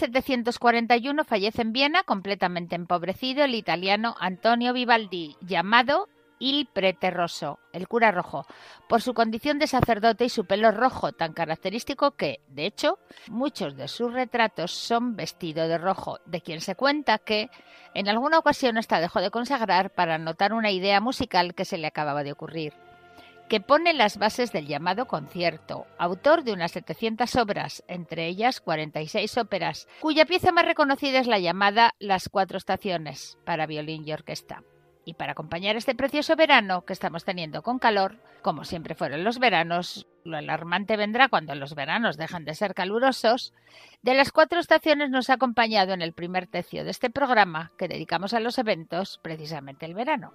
1741 0.00 1.24
fallece 1.24 1.62
en 1.62 1.72
Viena, 1.72 2.02
completamente 2.04 2.76
empobrecido, 2.76 3.44
el 3.44 3.54
italiano 3.54 4.14
Antonio 4.20 4.72
Vivaldi, 4.72 5.36
llamado 5.40 6.08
Il 6.38 6.66
Prete 6.72 7.10
Rosso, 7.10 7.58
el 7.72 7.88
cura 7.88 8.12
rojo, 8.12 8.46
por 8.88 9.02
su 9.02 9.12
condición 9.12 9.58
de 9.58 9.66
sacerdote 9.66 10.24
y 10.24 10.28
su 10.28 10.44
pelo 10.44 10.70
rojo 10.70 11.12
tan 11.12 11.32
característico 11.32 12.12
que, 12.12 12.40
de 12.48 12.66
hecho, 12.66 12.98
muchos 13.28 13.76
de 13.76 13.88
sus 13.88 14.12
retratos 14.12 14.70
son 14.70 15.16
vestido 15.16 15.66
de 15.66 15.78
rojo, 15.78 16.20
de 16.26 16.40
quien 16.40 16.60
se 16.60 16.76
cuenta 16.76 17.18
que 17.18 17.50
en 17.94 18.08
alguna 18.08 18.38
ocasión 18.38 18.78
hasta 18.78 19.00
dejó 19.00 19.20
de 19.20 19.32
consagrar 19.32 19.90
para 19.90 20.14
anotar 20.14 20.52
una 20.52 20.70
idea 20.70 21.00
musical 21.00 21.54
que 21.54 21.64
se 21.64 21.78
le 21.78 21.88
acababa 21.88 22.22
de 22.22 22.32
ocurrir 22.32 22.87
que 23.48 23.60
pone 23.60 23.94
las 23.94 24.18
bases 24.18 24.52
del 24.52 24.66
llamado 24.66 25.06
concierto, 25.06 25.86
autor 25.98 26.44
de 26.44 26.52
unas 26.52 26.72
700 26.72 27.34
obras, 27.36 27.82
entre 27.88 28.26
ellas 28.26 28.60
46 28.60 29.38
óperas, 29.38 29.88
cuya 30.00 30.26
pieza 30.26 30.52
más 30.52 30.66
reconocida 30.66 31.18
es 31.18 31.26
la 31.26 31.38
llamada 31.38 31.94
Las 31.98 32.28
Cuatro 32.28 32.58
Estaciones, 32.58 33.38
para 33.44 33.66
violín 33.66 34.06
y 34.06 34.12
orquesta. 34.12 34.62
Y 35.06 35.14
para 35.14 35.32
acompañar 35.32 35.76
este 35.76 35.94
precioso 35.94 36.36
verano 36.36 36.84
que 36.84 36.92
estamos 36.92 37.24
teniendo 37.24 37.62
con 37.62 37.78
calor, 37.78 38.18
como 38.42 38.64
siempre 38.64 38.94
fueron 38.94 39.24
los 39.24 39.38
veranos, 39.38 40.06
lo 40.24 40.36
alarmante 40.36 40.98
vendrá 40.98 41.30
cuando 41.30 41.54
los 41.54 41.74
veranos 41.74 42.18
dejan 42.18 42.44
de 42.44 42.54
ser 42.54 42.74
calurosos, 42.74 43.54
de 44.02 44.12
las 44.12 44.30
cuatro 44.30 44.60
estaciones 44.60 45.08
nos 45.08 45.30
ha 45.30 45.34
acompañado 45.34 45.94
en 45.94 46.02
el 46.02 46.12
primer 46.12 46.46
tercio 46.46 46.84
de 46.84 46.90
este 46.90 47.08
programa 47.08 47.72
que 47.78 47.88
dedicamos 47.88 48.34
a 48.34 48.40
los 48.40 48.58
eventos 48.58 49.18
precisamente 49.22 49.86
el 49.86 49.94
verano. 49.94 50.34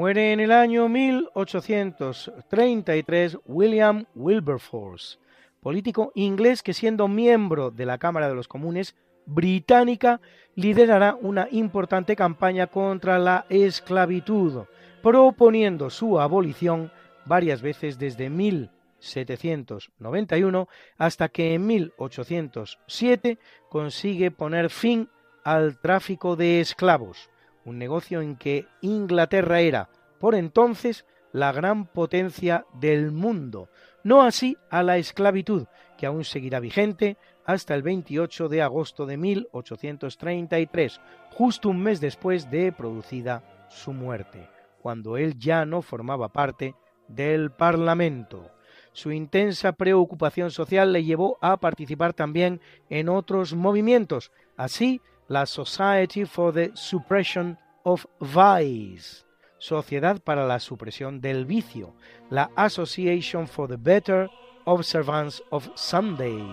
Muere 0.00 0.32
en 0.32 0.40
el 0.40 0.50
año 0.50 0.88
1833 0.88 3.36
William 3.44 4.06
Wilberforce, 4.14 5.18
político 5.60 6.10
inglés 6.14 6.62
que 6.62 6.72
siendo 6.72 7.06
miembro 7.06 7.70
de 7.70 7.84
la 7.84 7.98
Cámara 7.98 8.26
de 8.26 8.34
los 8.34 8.48
Comunes 8.48 8.96
británica 9.26 10.22
liderará 10.54 11.18
una 11.20 11.48
importante 11.50 12.16
campaña 12.16 12.68
contra 12.68 13.18
la 13.18 13.44
esclavitud, 13.50 14.62
proponiendo 15.02 15.90
su 15.90 16.18
abolición 16.18 16.90
varias 17.26 17.60
veces 17.60 17.98
desde 17.98 18.30
1791 18.30 20.66
hasta 20.96 21.28
que 21.28 21.52
en 21.52 21.66
1807 21.66 23.38
consigue 23.68 24.30
poner 24.30 24.70
fin 24.70 25.10
al 25.44 25.78
tráfico 25.78 26.36
de 26.36 26.62
esclavos 26.62 27.28
un 27.70 27.78
negocio 27.78 28.20
en 28.20 28.36
que 28.36 28.66
Inglaterra 28.80 29.60
era, 29.60 29.88
por 30.18 30.34
entonces, 30.34 31.06
la 31.32 31.52
gran 31.52 31.86
potencia 31.86 32.66
del 32.74 33.12
mundo, 33.12 33.68
no 34.02 34.22
así 34.22 34.56
a 34.70 34.82
la 34.82 34.98
esclavitud, 34.98 35.66
que 35.96 36.06
aún 36.06 36.24
seguirá 36.24 36.58
vigente 36.58 37.16
hasta 37.44 37.74
el 37.76 37.82
28 37.82 38.48
de 38.48 38.62
agosto 38.62 39.06
de 39.06 39.16
1833, 39.16 41.00
justo 41.30 41.68
un 41.68 41.80
mes 41.80 42.00
después 42.00 42.50
de 42.50 42.72
producida 42.72 43.66
su 43.68 43.92
muerte, 43.92 44.48
cuando 44.82 45.16
él 45.16 45.38
ya 45.38 45.64
no 45.64 45.80
formaba 45.80 46.28
parte 46.28 46.74
del 47.06 47.52
Parlamento. 47.52 48.50
Su 48.92 49.12
intensa 49.12 49.72
preocupación 49.72 50.50
social 50.50 50.92
le 50.92 51.04
llevó 51.04 51.38
a 51.40 51.58
participar 51.58 52.14
también 52.14 52.60
en 52.88 53.08
otros 53.08 53.54
movimientos, 53.54 54.32
así 54.56 55.00
la 55.30 55.46
Society 55.46 56.24
for 56.24 56.52
the 56.52 56.72
Suppression 56.74 57.56
of 57.84 58.04
Vice, 58.20 59.24
Sociedad 59.58 60.20
para 60.20 60.44
la 60.44 60.58
Supresión 60.58 61.20
del 61.20 61.44
Vicio, 61.44 61.94
la 62.30 62.50
Association 62.56 63.46
for 63.46 63.68
the 63.68 63.76
Better 63.76 64.28
Observance 64.64 65.40
of 65.50 65.68
Sunday, 65.76 66.44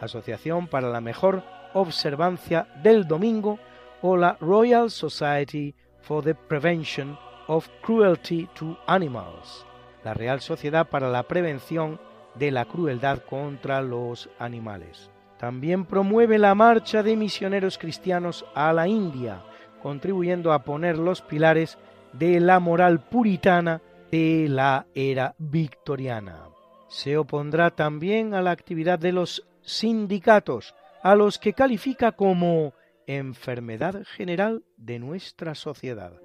Asociación 0.00 0.68
para 0.68 0.88
la 0.88 1.02
Mejor 1.02 1.44
Observancia 1.74 2.66
del 2.82 3.06
Domingo, 3.06 3.58
o 4.00 4.16
la 4.16 4.38
Royal 4.40 4.90
Society 4.90 5.74
for 6.00 6.24
the 6.24 6.34
Prevention 6.34 7.18
of 7.48 7.68
Cruelty 7.82 8.48
to 8.54 8.78
Animals, 8.86 9.66
la 10.02 10.14
Real 10.14 10.40
Sociedad 10.40 10.88
para 10.88 11.10
la 11.10 11.24
Prevención 11.24 12.00
de 12.36 12.50
la 12.50 12.64
Crueldad 12.64 13.18
contra 13.18 13.82
los 13.82 14.30
Animales. 14.38 15.10
También 15.44 15.84
promueve 15.84 16.38
la 16.38 16.54
marcha 16.54 17.02
de 17.02 17.16
misioneros 17.16 17.76
cristianos 17.76 18.46
a 18.54 18.72
la 18.72 18.88
India, 18.88 19.42
contribuyendo 19.82 20.54
a 20.54 20.64
poner 20.64 20.96
los 20.96 21.20
pilares 21.20 21.76
de 22.14 22.40
la 22.40 22.60
moral 22.60 23.06
puritana 23.10 23.82
de 24.10 24.46
la 24.48 24.86
era 24.94 25.34
victoriana. 25.36 26.48
Se 26.88 27.18
opondrá 27.18 27.72
también 27.72 28.32
a 28.32 28.40
la 28.40 28.52
actividad 28.52 28.98
de 28.98 29.12
los 29.12 29.46
sindicatos, 29.60 30.74
a 31.02 31.14
los 31.14 31.38
que 31.38 31.52
califica 31.52 32.12
como 32.12 32.72
enfermedad 33.06 34.02
general 34.16 34.64
de 34.78 34.98
nuestra 34.98 35.54
sociedad. 35.54 36.23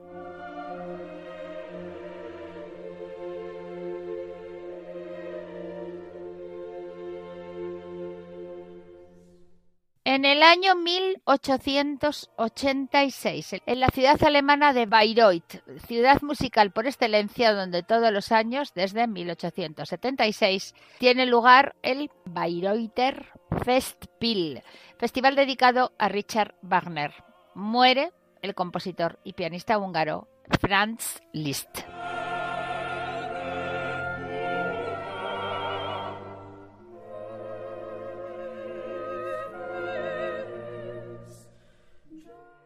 En 10.12 10.26
el 10.26 10.42
año 10.42 10.74
1886, 10.74 13.62
en 13.64 13.80
la 13.80 13.90
ciudad 13.90 14.24
alemana 14.24 14.74
de 14.74 14.88
Bayreuth, 14.88 15.62
ciudad 15.86 16.24
musical 16.24 16.72
por 16.72 16.88
excelencia 16.88 17.54
donde 17.54 17.84
todos 17.84 18.12
los 18.12 18.32
años, 18.32 18.74
desde 18.74 19.06
1876, 19.06 20.74
tiene 20.98 21.28
lugar 21.28 21.76
el 21.84 22.10
Bayreuther 22.26 23.28
Festspiel, 23.64 24.64
festival 24.98 25.36
dedicado 25.36 25.92
a 26.00 26.10
Richard 26.10 26.56
Wagner. 26.64 27.14
Muere 27.54 28.12
el 28.42 28.56
compositor 28.56 29.20
y 29.24 29.34
pianista 29.34 29.78
húngaro 29.78 30.28
Franz 30.60 31.22
Liszt. 31.34 31.82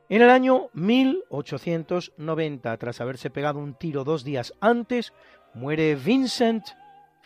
En 0.10 0.22
el 0.22 0.30
año 0.30 0.70
1890, 0.74 2.78
tras 2.78 3.02
haberse 3.02 3.30
pegado 3.30 3.60
un 3.60 3.74
tiro 3.74 4.04
dos 4.04 4.24
días 4.24 4.54
antes, 4.60 5.14
muere 5.54 5.96
Vincent 5.96 6.66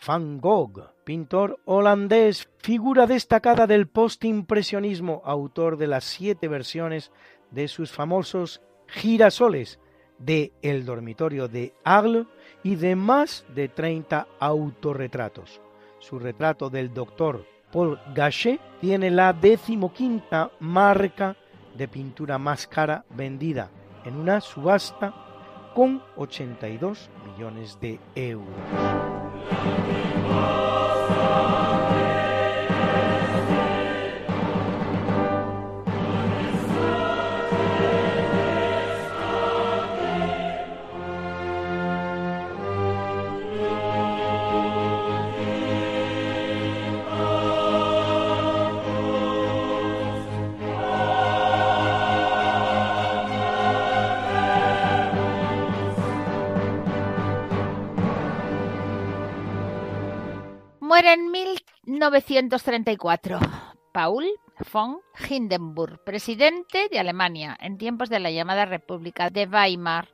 van 0.06 0.40
Gogh, 0.40 0.92
pintor 1.04 1.58
holandés, 1.64 2.48
figura 2.58 3.06
destacada 3.06 3.66
del 3.66 3.88
postimpresionismo, 3.88 5.22
autor 5.24 5.76
de 5.76 5.88
las 5.88 6.04
siete 6.04 6.46
versiones 6.46 7.10
de 7.50 7.66
sus 7.66 7.90
famosos 7.90 8.62
girasoles, 8.86 9.80
de 10.18 10.52
El 10.62 10.84
dormitorio 10.84 11.48
de 11.48 11.74
Arles 11.84 12.26
y 12.62 12.76
de 12.76 12.96
más 12.96 13.44
de 13.54 13.68
30 13.68 14.26
autorretratos. 14.40 15.60
Su 16.00 16.18
retrato 16.18 16.70
del 16.70 16.92
doctor 16.92 17.44
Paul 17.72 17.98
Gachet 18.14 18.60
tiene 18.80 19.10
la 19.10 19.32
decimoquinta 19.32 20.50
marca 20.60 21.36
de 21.78 21.88
pintura 21.88 22.36
más 22.38 22.66
cara 22.66 23.04
vendida 23.08 23.70
en 24.04 24.16
una 24.16 24.40
subasta 24.40 25.14
con 25.74 26.02
82 26.16 27.08
millones 27.24 27.78
de 27.80 28.00
euros. 28.16 28.48
1934 62.10 63.38
Paul 63.92 64.24
von 64.72 65.00
Hindenburg, 65.28 66.02
presidente 66.04 66.88
de 66.90 66.98
Alemania 66.98 67.54
en 67.60 67.76
tiempos 67.76 68.08
de 68.08 68.18
la 68.18 68.30
llamada 68.30 68.64
República 68.64 69.28
de 69.28 69.44
Weimar. 69.44 70.08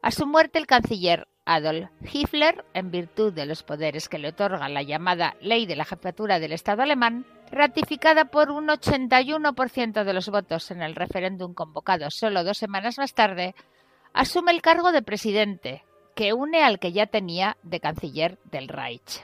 A 0.00 0.10
su 0.12 0.26
muerte 0.26 0.58
el 0.58 0.66
canciller 0.66 1.28
Adolf 1.44 1.90
Hitler, 2.10 2.64
en 2.72 2.90
virtud 2.90 3.34
de 3.34 3.44
los 3.44 3.62
poderes 3.62 4.08
que 4.08 4.18
le 4.18 4.28
otorga 4.28 4.70
la 4.70 4.82
llamada 4.82 5.36
Ley 5.42 5.66
de 5.66 5.76
la 5.76 5.84
Jefatura 5.84 6.40
del 6.40 6.52
Estado 6.52 6.82
alemán, 6.82 7.26
ratificada 7.50 8.24
por 8.24 8.50
un 8.50 8.68
81% 8.68 10.04
de 10.04 10.14
los 10.14 10.30
votos 10.30 10.70
en 10.70 10.80
el 10.80 10.94
referéndum 10.94 11.52
convocado 11.52 12.10
solo 12.10 12.44
dos 12.44 12.56
semanas 12.56 12.96
más 12.96 13.12
tarde, 13.12 13.54
asume 14.14 14.52
el 14.52 14.62
cargo 14.62 14.90
de 14.90 15.02
presidente, 15.02 15.84
que 16.14 16.32
une 16.32 16.62
al 16.62 16.78
que 16.78 16.92
ya 16.92 17.06
tenía 17.06 17.58
de 17.62 17.78
canciller 17.78 18.38
del 18.44 18.68
Reich. 18.68 19.20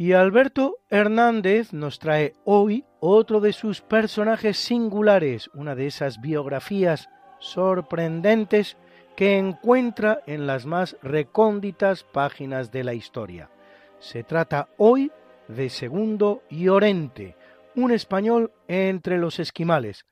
Y 0.00 0.14
Alberto 0.14 0.78
Hernández 0.88 1.74
nos 1.74 1.98
trae 1.98 2.32
hoy 2.46 2.86
otro 3.00 3.38
de 3.38 3.52
sus 3.52 3.82
personajes 3.82 4.56
singulares, 4.56 5.50
una 5.52 5.74
de 5.74 5.88
esas 5.88 6.22
biografías 6.22 7.10
sorprendentes 7.38 8.78
que 9.14 9.36
encuentra 9.36 10.22
en 10.26 10.46
las 10.46 10.64
más 10.64 10.96
recónditas 11.02 12.02
páginas 12.02 12.72
de 12.72 12.82
la 12.82 12.94
historia. 12.94 13.50
Se 13.98 14.24
trata 14.24 14.70
hoy 14.78 15.12
de 15.48 15.68
Segundo 15.68 16.44
Llorente, 16.48 17.36
un 17.76 17.90
español 17.90 18.54
entre 18.68 19.18
los 19.18 19.38
esquimales, 19.38 20.06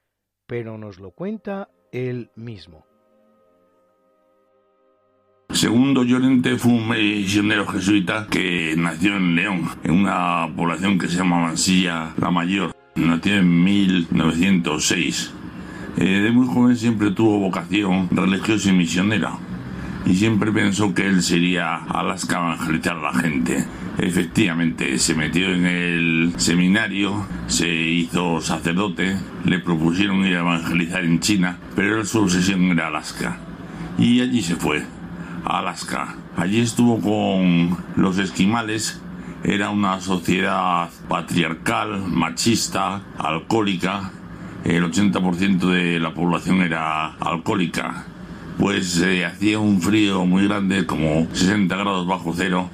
pero 0.46 0.76
nos 0.76 0.98
lo 0.98 1.12
cuenta 1.12 1.70
él 1.92 2.30
mismo. 2.34 2.87
Segundo 5.58 6.04
Llorente 6.04 6.56
fue 6.56 6.70
un 6.70 6.88
misionero 6.88 7.66
jesuita 7.66 8.28
que 8.30 8.76
nació 8.78 9.16
en 9.16 9.34
León, 9.34 9.68
en 9.82 9.90
una 9.90 10.46
población 10.54 11.00
que 11.00 11.08
se 11.08 11.16
llama 11.16 11.40
Mansilla 11.40 12.14
la 12.16 12.30
Mayor. 12.30 12.70
Nació 12.94 13.38
en 13.38 13.64
1906. 13.64 15.32
Eh, 15.96 16.04
de 16.04 16.30
muy 16.30 16.46
joven 16.46 16.76
siempre 16.76 17.10
tuvo 17.10 17.40
vocación 17.40 18.08
religiosa 18.12 18.68
y 18.68 18.72
misionera 18.72 19.32
y 20.06 20.14
siempre 20.14 20.52
pensó 20.52 20.94
que 20.94 21.08
él 21.08 21.24
sería 21.24 21.74
Alaska 21.74 22.36
a 22.36 22.54
evangelizar 22.54 22.96
a 22.96 23.12
la 23.12 23.14
gente. 23.14 23.64
Efectivamente, 23.98 24.96
se 25.00 25.16
metió 25.16 25.52
en 25.52 25.66
el 25.66 26.34
seminario, 26.36 27.26
se 27.48 27.68
hizo 27.68 28.40
sacerdote, 28.40 29.16
le 29.44 29.58
propusieron 29.58 30.24
ir 30.24 30.36
a 30.36 30.40
evangelizar 30.42 31.02
en 31.02 31.18
China, 31.18 31.58
pero 31.74 32.04
su 32.04 32.20
obsesión 32.20 32.62
era 32.70 32.86
Alaska. 32.86 33.38
Y 33.98 34.20
allí 34.20 34.40
se 34.40 34.54
fue 34.54 34.84
Alaska. 35.44 36.14
Allí 36.36 36.60
estuvo 36.60 37.00
con 37.00 37.76
los 37.96 38.18
esquimales. 38.18 39.00
Era 39.44 39.70
una 39.70 40.00
sociedad 40.00 40.90
patriarcal, 41.08 42.02
machista, 42.06 43.02
alcohólica. 43.18 44.10
El 44.64 44.84
80% 44.84 45.58
de 45.70 46.00
la 46.00 46.12
población 46.12 46.62
era 46.62 47.14
alcohólica. 47.14 48.04
Pues 48.58 49.00
eh, 49.00 49.24
hacía 49.24 49.60
un 49.60 49.80
frío 49.80 50.26
muy 50.26 50.48
grande, 50.48 50.84
como 50.84 51.28
60 51.32 51.76
grados 51.76 52.06
bajo 52.06 52.32
cero, 52.36 52.68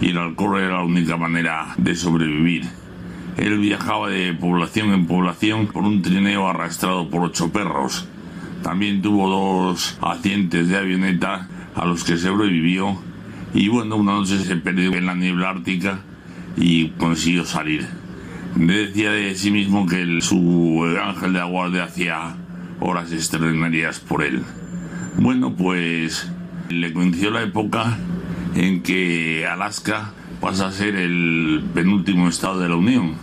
y 0.00 0.10
el 0.10 0.18
alcohol 0.18 0.60
era 0.60 0.76
la 0.76 0.84
única 0.84 1.16
manera 1.16 1.74
de 1.78 1.94
sobrevivir. 1.94 2.68
Él 3.38 3.58
viajaba 3.58 4.10
de 4.10 4.34
población 4.34 4.92
en 4.92 5.06
población 5.06 5.68
por 5.68 5.84
un 5.84 6.02
trineo 6.02 6.48
arrastrado 6.48 7.08
por 7.08 7.22
ocho 7.22 7.50
perros. 7.50 8.06
También 8.62 9.00
tuvo 9.00 9.28
dos 9.28 9.98
accidentes 10.02 10.68
de 10.68 10.76
avioneta 10.76 11.48
a 11.74 11.84
los 11.84 12.04
que 12.04 12.16
sobrevivió 12.16 12.98
y 13.54 13.68
bueno, 13.68 13.96
una 13.96 14.12
noche 14.12 14.38
se 14.38 14.56
perdió 14.56 14.94
en 14.94 15.06
la 15.06 15.14
niebla 15.14 15.50
ártica 15.50 16.00
y 16.56 16.88
consiguió 16.90 17.44
salir. 17.44 17.86
Decía 18.54 19.12
de 19.12 19.34
sí 19.34 19.50
mismo 19.50 19.86
que 19.86 20.20
su 20.20 20.84
ángel 21.02 21.32
de 21.32 21.38
la 21.38 21.44
guardia 21.46 21.84
hacía 21.84 22.36
horas 22.80 23.12
extraordinarias 23.12 24.00
por 24.00 24.22
él. 24.22 24.42
Bueno, 25.18 25.54
pues 25.54 26.30
le 26.68 26.92
coincidió 26.92 27.30
la 27.30 27.42
época 27.42 27.98
en 28.54 28.82
que 28.82 29.46
Alaska 29.46 30.12
pasa 30.40 30.68
a 30.68 30.72
ser 30.72 30.96
el 30.96 31.62
penúltimo 31.74 32.28
estado 32.28 32.60
de 32.60 32.68
la 32.68 32.76
Unión. 32.76 33.14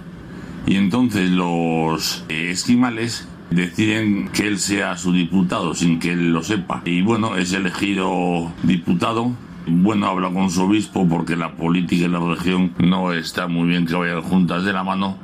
Y 0.68 0.76
entonces 0.76 1.30
los 1.32 2.24
esquimales 2.30 3.28
deciden 3.52 4.30
que 4.30 4.48
él 4.48 4.60
sea 4.60 4.98
su 4.98 5.12
diputado 5.12 5.74
sin 5.74 6.00
que 6.00 6.12
él 6.12 6.32
lo 6.32 6.44
sepa. 6.44 6.82
Y 6.86 7.02
bueno, 7.02 7.36
es 7.36 7.54
elegido 7.54 8.52
diputado. 8.64 9.32
Bueno, 9.68 10.08
habla 10.08 10.32
con 10.32 10.50
su 10.50 10.64
obispo 10.64 11.08
porque 11.08 11.36
la 11.36 11.56
política 11.56 12.06
y 12.06 12.08
la 12.08 12.20
religión 12.20 12.74
no 12.80 13.14
está 13.14 13.48
muy 13.48 13.68
bien 13.68 13.86
que 13.86 13.96
vayan 13.96 14.22
juntas 14.22 14.64
de 14.64 14.74
la 14.74 14.84
mano, 14.84 15.18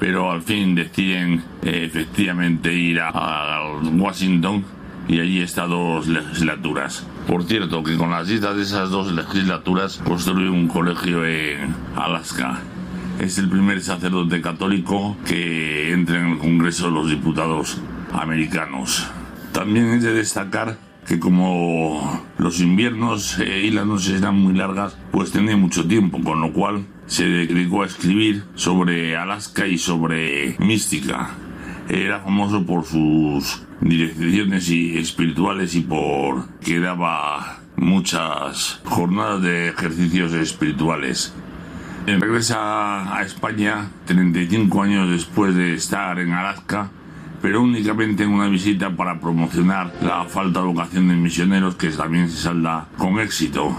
pero 0.00 0.32
al 0.32 0.42
fin 0.42 0.74
deciden 0.74 1.44
eh, 1.62 1.84
efectivamente 1.84 2.72
ir 2.72 3.00
a, 3.00 3.60
Washington 3.96 4.64
y 5.08 5.20
allí 5.20 5.40
está 5.40 5.66
dos 5.66 6.08
legislaturas. 6.08 7.06
Por 7.28 7.44
cierto, 7.44 7.84
que 7.84 7.96
con 7.96 8.10
las 8.10 8.26
citas 8.26 8.56
de 8.56 8.62
esas 8.62 8.90
dos 8.90 9.12
legislaturas 9.12 9.98
construyó 9.98 10.52
un 10.52 10.66
colegio 10.66 11.24
en 11.24 11.74
Alaska 11.94 12.60
es 13.22 13.38
el 13.38 13.48
primer 13.48 13.80
sacerdote 13.82 14.40
católico 14.42 15.16
que 15.24 15.92
entra 15.92 16.18
en 16.18 16.32
el 16.32 16.38
Congreso 16.38 16.86
de 16.86 16.90
los 16.90 17.08
Diputados 17.08 17.80
americanos. 18.12 19.08
También 19.52 19.90
es 19.90 20.02
de 20.02 20.12
destacar 20.12 20.76
que 21.06 21.20
como 21.20 22.26
los 22.38 22.60
inviernos 22.60 23.38
eh, 23.38 23.62
y 23.64 23.70
las 23.70 23.86
noches 23.86 24.20
eran 24.20 24.36
muy 24.36 24.54
largas, 24.54 24.98
pues 25.12 25.30
tenía 25.30 25.56
mucho 25.56 25.86
tiempo, 25.86 26.20
con 26.20 26.40
lo 26.40 26.52
cual 26.52 26.84
se 27.06 27.28
dedicó 27.28 27.84
a 27.84 27.86
escribir 27.86 28.42
sobre 28.56 29.16
Alaska 29.16 29.68
y 29.68 29.78
sobre 29.78 30.56
mística. 30.58 31.30
Era 31.88 32.20
famoso 32.20 32.66
por 32.66 32.84
sus 32.84 33.62
direcciones 33.80 34.68
espirituales 34.68 35.76
y 35.76 35.82
por 35.82 36.48
que 36.58 36.80
daba 36.80 37.60
muchas 37.76 38.80
jornadas 38.84 39.42
de 39.42 39.68
ejercicios 39.68 40.32
espirituales. 40.32 41.32
Regresa 42.06 43.16
a 43.16 43.22
España 43.22 43.88
35 44.06 44.82
años 44.82 45.10
después 45.10 45.54
de 45.54 45.74
estar 45.74 46.18
en 46.18 46.32
Alaska 46.32 46.90
pero 47.42 47.60
únicamente 47.60 48.22
en 48.22 48.30
una 48.30 48.46
visita 48.46 48.96
para 48.96 49.20
promocionar 49.20 49.92
la 50.00 50.24
falta 50.24 50.60
de 50.60 50.66
vocación 50.66 51.08
de 51.08 51.16
misioneros 51.16 51.74
que 51.74 51.90
también 51.90 52.30
se 52.30 52.36
salda 52.36 52.86
con 52.96 53.18
éxito. 53.18 53.76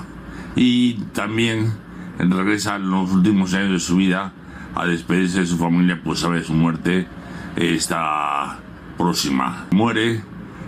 Y 0.57 0.95
también 1.13 1.71
regresa 2.19 2.76
en 2.76 2.91
los 2.91 3.09
últimos 3.11 3.53
años 3.53 3.71
de 3.71 3.80
su 3.80 3.95
vida 3.95 4.34
a 4.76 4.86
despedirse 4.86 5.39
de 5.39 5.45
su 5.45 5.57
familia, 5.57 6.01
pues 6.03 6.19
sabe 6.19 6.43
su 6.43 6.53
muerte 6.53 7.07
está 7.55 8.59
próxima. 8.97 9.67
Muere 9.71 10.21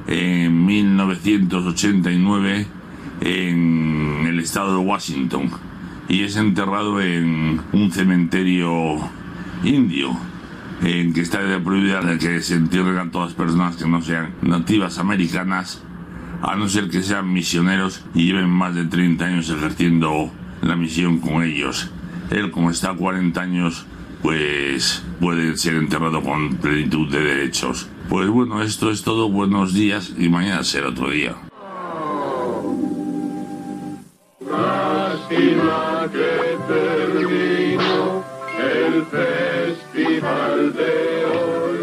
en 0.08 0.66
1989 0.66 2.68
en 3.22 4.26
el 4.26 4.40
estado 4.40 4.80
de 4.80 4.86
Washington 4.86 5.52
y 6.08 6.24
es 6.24 6.36
enterrado 6.36 7.02
en 7.02 7.62
un 7.72 7.92
cementerio 7.92 8.98
indio 9.64 10.18
en 10.82 11.14
que 11.14 11.22
está 11.22 11.40
prohibida 11.64 12.18
que 12.18 12.42
se 12.42 12.56
entierren 12.56 12.98
a 12.98 13.12
todas 13.12 13.30
las 13.30 13.38
personas 13.38 13.76
que 13.78 13.88
no 13.88 14.02
sean 14.02 14.34
nativas 14.42 15.00
americanas, 15.00 15.82
a 16.42 16.56
no 16.56 16.68
ser 16.68 16.90
que 16.90 17.02
sean 17.02 17.32
misioneros 17.32 18.04
y 18.14 18.26
lleven 18.26 18.50
más 18.50 18.76
de 18.76 18.86
30 18.86 19.26
años 19.26 19.50
ejerciendo 19.50 20.32
la 20.62 20.76
misión 20.76 21.20
con 21.20 21.44
ellos. 21.44 21.90
Él, 22.30 22.52
como 22.52 22.72
está 22.72 22.92
a 22.92 22.96
40 22.96 23.40
años, 23.42 23.86
pues 24.22 25.04
puede 25.20 25.56
ser 25.58 25.76
enterrado 25.76 26.22
con 26.22 26.56
plenitud 26.56 27.10
de 27.10 27.22
derechos. 27.22 27.88
Pues 28.10 28.28
bueno, 28.28 28.62
esto 28.62 28.92
es 28.92 29.04
todo. 29.04 29.30
Buenos 29.30 29.74
días 29.74 30.14
y 30.18 30.30
mañana 30.30 30.64
será 30.64 30.90
otro 30.90 31.10
día. 31.10 31.36
Que 36.12 36.58
terminó 36.68 38.24
el 38.60 39.06
festival 39.06 40.74
de 40.74 41.26
hoy. 41.26 41.80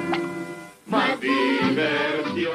más 0.85 1.19
diversiones. 1.19 2.45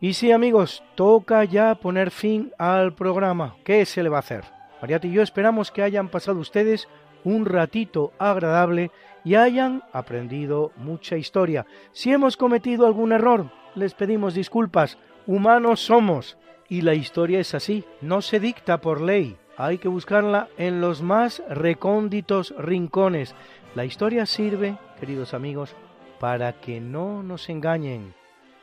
Y 0.00 0.14
sí, 0.14 0.32
amigos, 0.32 0.82
toca 0.94 1.44
ya 1.44 1.74
poner 1.74 2.10
fin 2.10 2.52
al 2.58 2.94
programa. 2.94 3.56
¿Qué 3.64 3.84
se 3.84 4.02
le 4.02 4.08
va 4.08 4.16
a 4.16 4.20
hacer? 4.20 4.44
Mariate 4.80 5.08
y 5.08 5.12
yo 5.12 5.22
esperamos 5.22 5.70
que 5.70 5.82
hayan 5.82 6.08
pasado 6.08 6.40
ustedes 6.40 6.88
un 7.24 7.44
ratito 7.46 8.12
agradable 8.18 8.90
y 9.24 9.34
hayan 9.34 9.82
aprendido 9.92 10.72
mucha 10.76 11.16
historia. 11.16 11.66
Si 11.92 12.12
hemos 12.12 12.36
cometido 12.36 12.86
algún 12.86 13.12
error, 13.12 13.50
les 13.74 13.94
pedimos 13.94 14.34
disculpas. 14.34 14.98
Humanos 15.26 15.80
somos. 15.80 16.36
Y 16.68 16.80
la 16.80 16.94
historia 16.94 17.38
es 17.38 17.54
así, 17.54 17.84
no 18.00 18.22
se 18.22 18.40
dicta 18.40 18.80
por 18.80 19.00
ley. 19.00 19.36
Hay 19.58 19.78
que 19.78 19.88
buscarla 19.88 20.48
en 20.56 20.80
los 20.80 21.02
más 21.02 21.42
recónditos 21.48 22.54
rincones. 22.56 23.34
La 23.74 23.84
historia 23.84 24.24
sirve, 24.24 24.78
queridos 24.98 25.34
amigos, 25.34 25.76
para 26.18 26.54
que 26.54 26.80
no 26.80 27.22
nos 27.22 27.48
engañen. 27.50 28.14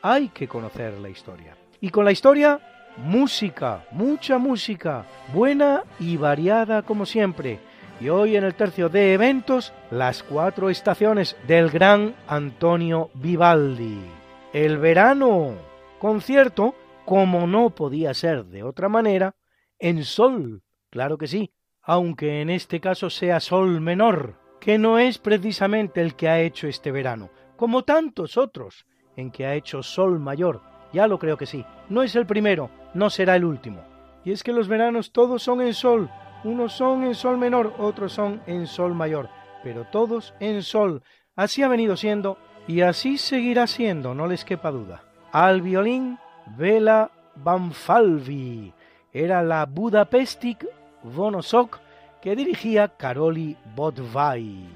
Hay 0.02 0.30
que 0.30 0.48
conocer 0.48 0.94
la 1.00 1.10
historia. 1.10 1.56
Y 1.82 1.90
con 1.90 2.06
la 2.06 2.12
historia, 2.12 2.60
música, 2.98 3.86
mucha 3.92 4.38
música, 4.38 5.06
buena 5.34 5.84
y 6.00 6.18
variada 6.18 6.82
como 6.82 7.06
siempre. 7.06 7.60
Y 8.00 8.08
hoy 8.08 8.38
en 8.38 8.46
el 8.46 8.56
tercio 8.56 8.88
de 8.88 9.14
eventos, 9.14 9.74
las 9.92 10.24
cuatro 10.24 10.70
estaciones 10.70 11.36
del 11.48 11.70
gran 11.70 12.16
Antonio 12.28 13.10
Vivaldi. 13.14 14.00
El 14.54 14.78
verano, 14.78 15.56
concierto, 16.00 16.76
como 17.06 17.46
no 17.46 17.72
podía 17.72 18.14
ser 18.14 18.46
de 18.46 18.64
otra 18.64 18.88
manera, 18.88 19.36
en 19.80 20.06
sol, 20.06 20.64
claro 20.90 21.18
que 21.18 21.28
sí, 21.28 21.54
aunque 21.82 22.42
en 22.42 22.50
este 22.50 22.80
caso 22.80 23.10
sea 23.10 23.42
sol 23.42 23.82
menor, 23.82 24.36
que 24.62 24.78
no 24.78 24.98
es 24.98 25.18
precisamente 25.18 26.02
el 26.02 26.16
que 26.16 26.30
ha 26.30 26.40
hecho 26.40 26.68
este 26.68 26.92
verano, 26.92 27.30
como 27.58 27.84
tantos 27.84 28.38
otros 28.38 28.86
en 29.18 29.32
que 29.32 29.46
ha 29.46 29.56
hecho 29.56 29.84
sol 29.84 30.20
mayor, 30.20 30.62
ya 30.94 31.08
lo 31.08 31.20
creo 31.20 31.36
que 31.36 31.46
sí, 31.46 31.66
no 31.90 32.02
es 32.02 32.16
el 32.16 32.26
primero, 32.26 32.70
no 32.94 33.10
será 33.10 33.36
el 33.36 33.44
último. 33.44 33.84
Y 34.24 34.32
es 34.32 34.44
que 34.44 34.54
los 34.54 34.68
veranos 34.68 35.12
todos 35.12 35.44
son 35.44 35.62
en 35.62 35.74
sol, 35.74 36.10
unos 36.44 36.74
son 36.74 37.04
en 37.04 37.16
sol 37.16 37.38
menor, 37.38 37.74
otros 37.80 38.14
son 38.14 38.42
en 38.48 38.68
sol 38.68 38.94
mayor, 38.94 39.30
pero 39.64 39.86
todos 39.86 40.34
en 40.40 40.64
sol. 40.64 41.04
Así 41.36 41.64
ha 41.64 41.68
venido 41.68 41.98
siendo 41.98 42.38
y 42.68 42.82
así 42.82 43.18
seguirá 43.18 43.68
siendo, 43.68 44.14
no 44.14 44.28
les 44.28 44.46
quepa 44.46 44.72
duda. 44.72 45.04
Al 45.32 45.62
violín, 45.62 46.18
Vela 46.58 47.12
Banfalvi. 47.36 48.74
Era 49.12 49.44
la 49.44 49.66
Budapestic 49.66 50.66
Vonosok 51.04 51.80
que 52.22 52.36
dirigía 52.36 52.90
Karoli 52.90 53.56
Botvai. 53.76 54.68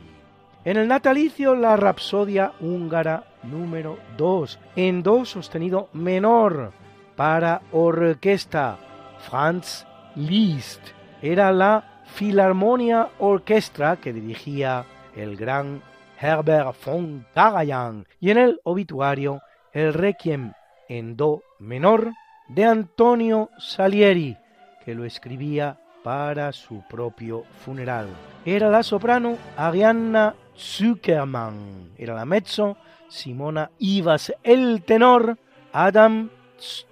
En 0.66 0.78
el 0.78 0.88
natalicio, 0.88 1.56
la 1.56 1.76
Rapsodia 1.76 2.54
húngara 2.62 3.26
número 3.44 3.98
2, 4.18 4.60
en 4.78 5.04
do 5.04 5.26
sostenido 5.26 5.90
menor, 5.92 6.72
para 7.18 7.62
orquesta, 7.74 8.78
Franz 9.20 9.86
Liszt. 10.16 10.93
Era 11.24 11.54
la 11.54 12.04
Filarmonia 12.04 13.08
Orquestra 13.20 13.96
que 13.96 14.12
dirigía 14.12 14.84
el 15.16 15.38
gran 15.38 15.82
Herbert 16.20 16.76
von 16.86 17.26
Karajan 17.34 18.06
y 18.20 18.32
en 18.32 18.38
el 18.40 18.60
obituario 18.66 19.40
el 19.72 19.94
Requiem 19.94 20.52
en 20.90 21.16
Do 21.16 21.42
menor 21.60 22.12
de 22.50 22.66
Antonio 22.66 23.50
Salieri, 23.58 24.36
que 24.84 24.94
lo 24.94 25.06
escribía 25.06 25.80
para 26.04 26.52
su 26.52 26.84
propio 26.90 27.46
funeral. 27.64 28.10
Era 28.44 28.70
la 28.70 28.84
soprano 28.84 29.38
Arianna 29.56 30.36
Zuckerman, 30.58 31.92
era 31.98 32.16
la 32.16 32.26
mezzo 32.26 32.76
Simona 33.08 33.72
Ivas, 33.80 34.34
el 34.44 34.84
tenor 34.84 35.38
Adam 35.72 36.30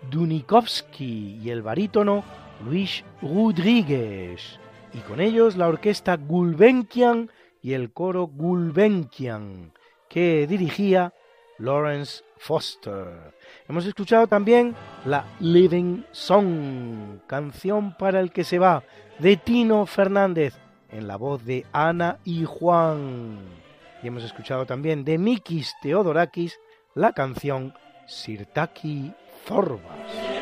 Dunikovsky 0.09 1.41
y 1.43 1.49
el 1.49 1.61
barítono 1.61 2.23
Luis 2.66 3.03
Rodríguez. 3.22 4.59
Y 4.93 4.99
con 4.99 5.20
ellos 5.20 5.55
la 5.55 5.68
orquesta 5.68 6.18
Gulbenkian 6.18 7.32
y 7.62 7.74
el 7.74 7.91
coro 7.91 8.28
Gulbenkian, 8.28 9.72
que 10.09 10.47
dirigía 10.47 11.14
Lawrence 11.57 12.24
Foster. 12.38 13.34
Hemos 13.70 13.86
escuchado 13.86 14.28
también 14.28 14.76
la 15.05 15.26
Living 15.39 16.03
Song, 16.12 17.20
canción 17.28 17.95
para 17.97 18.20
el 18.20 18.32
que 18.32 18.43
se 18.43 18.59
va, 18.59 18.84
de 19.20 19.38
Tino 19.38 19.86
Fernández, 19.86 20.55
en 20.89 21.07
la 21.07 21.16
voz 21.16 21.45
de 21.45 21.66
Ana 21.72 22.18
y 22.26 22.43
Juan. 22.45 23.39
Y 24.03 24.07
hemos 24.07 24.24
escuchado 24.24 24.66
también 24.66 25.05
de 25.05 25.18
Mikis 25.18 25.76
Theodorakis 25.82 26.59
la 26.95 27.14
canción 27.14 27.74
Sirtaki 28.07 29.14
Zorbas. 29.45 30.41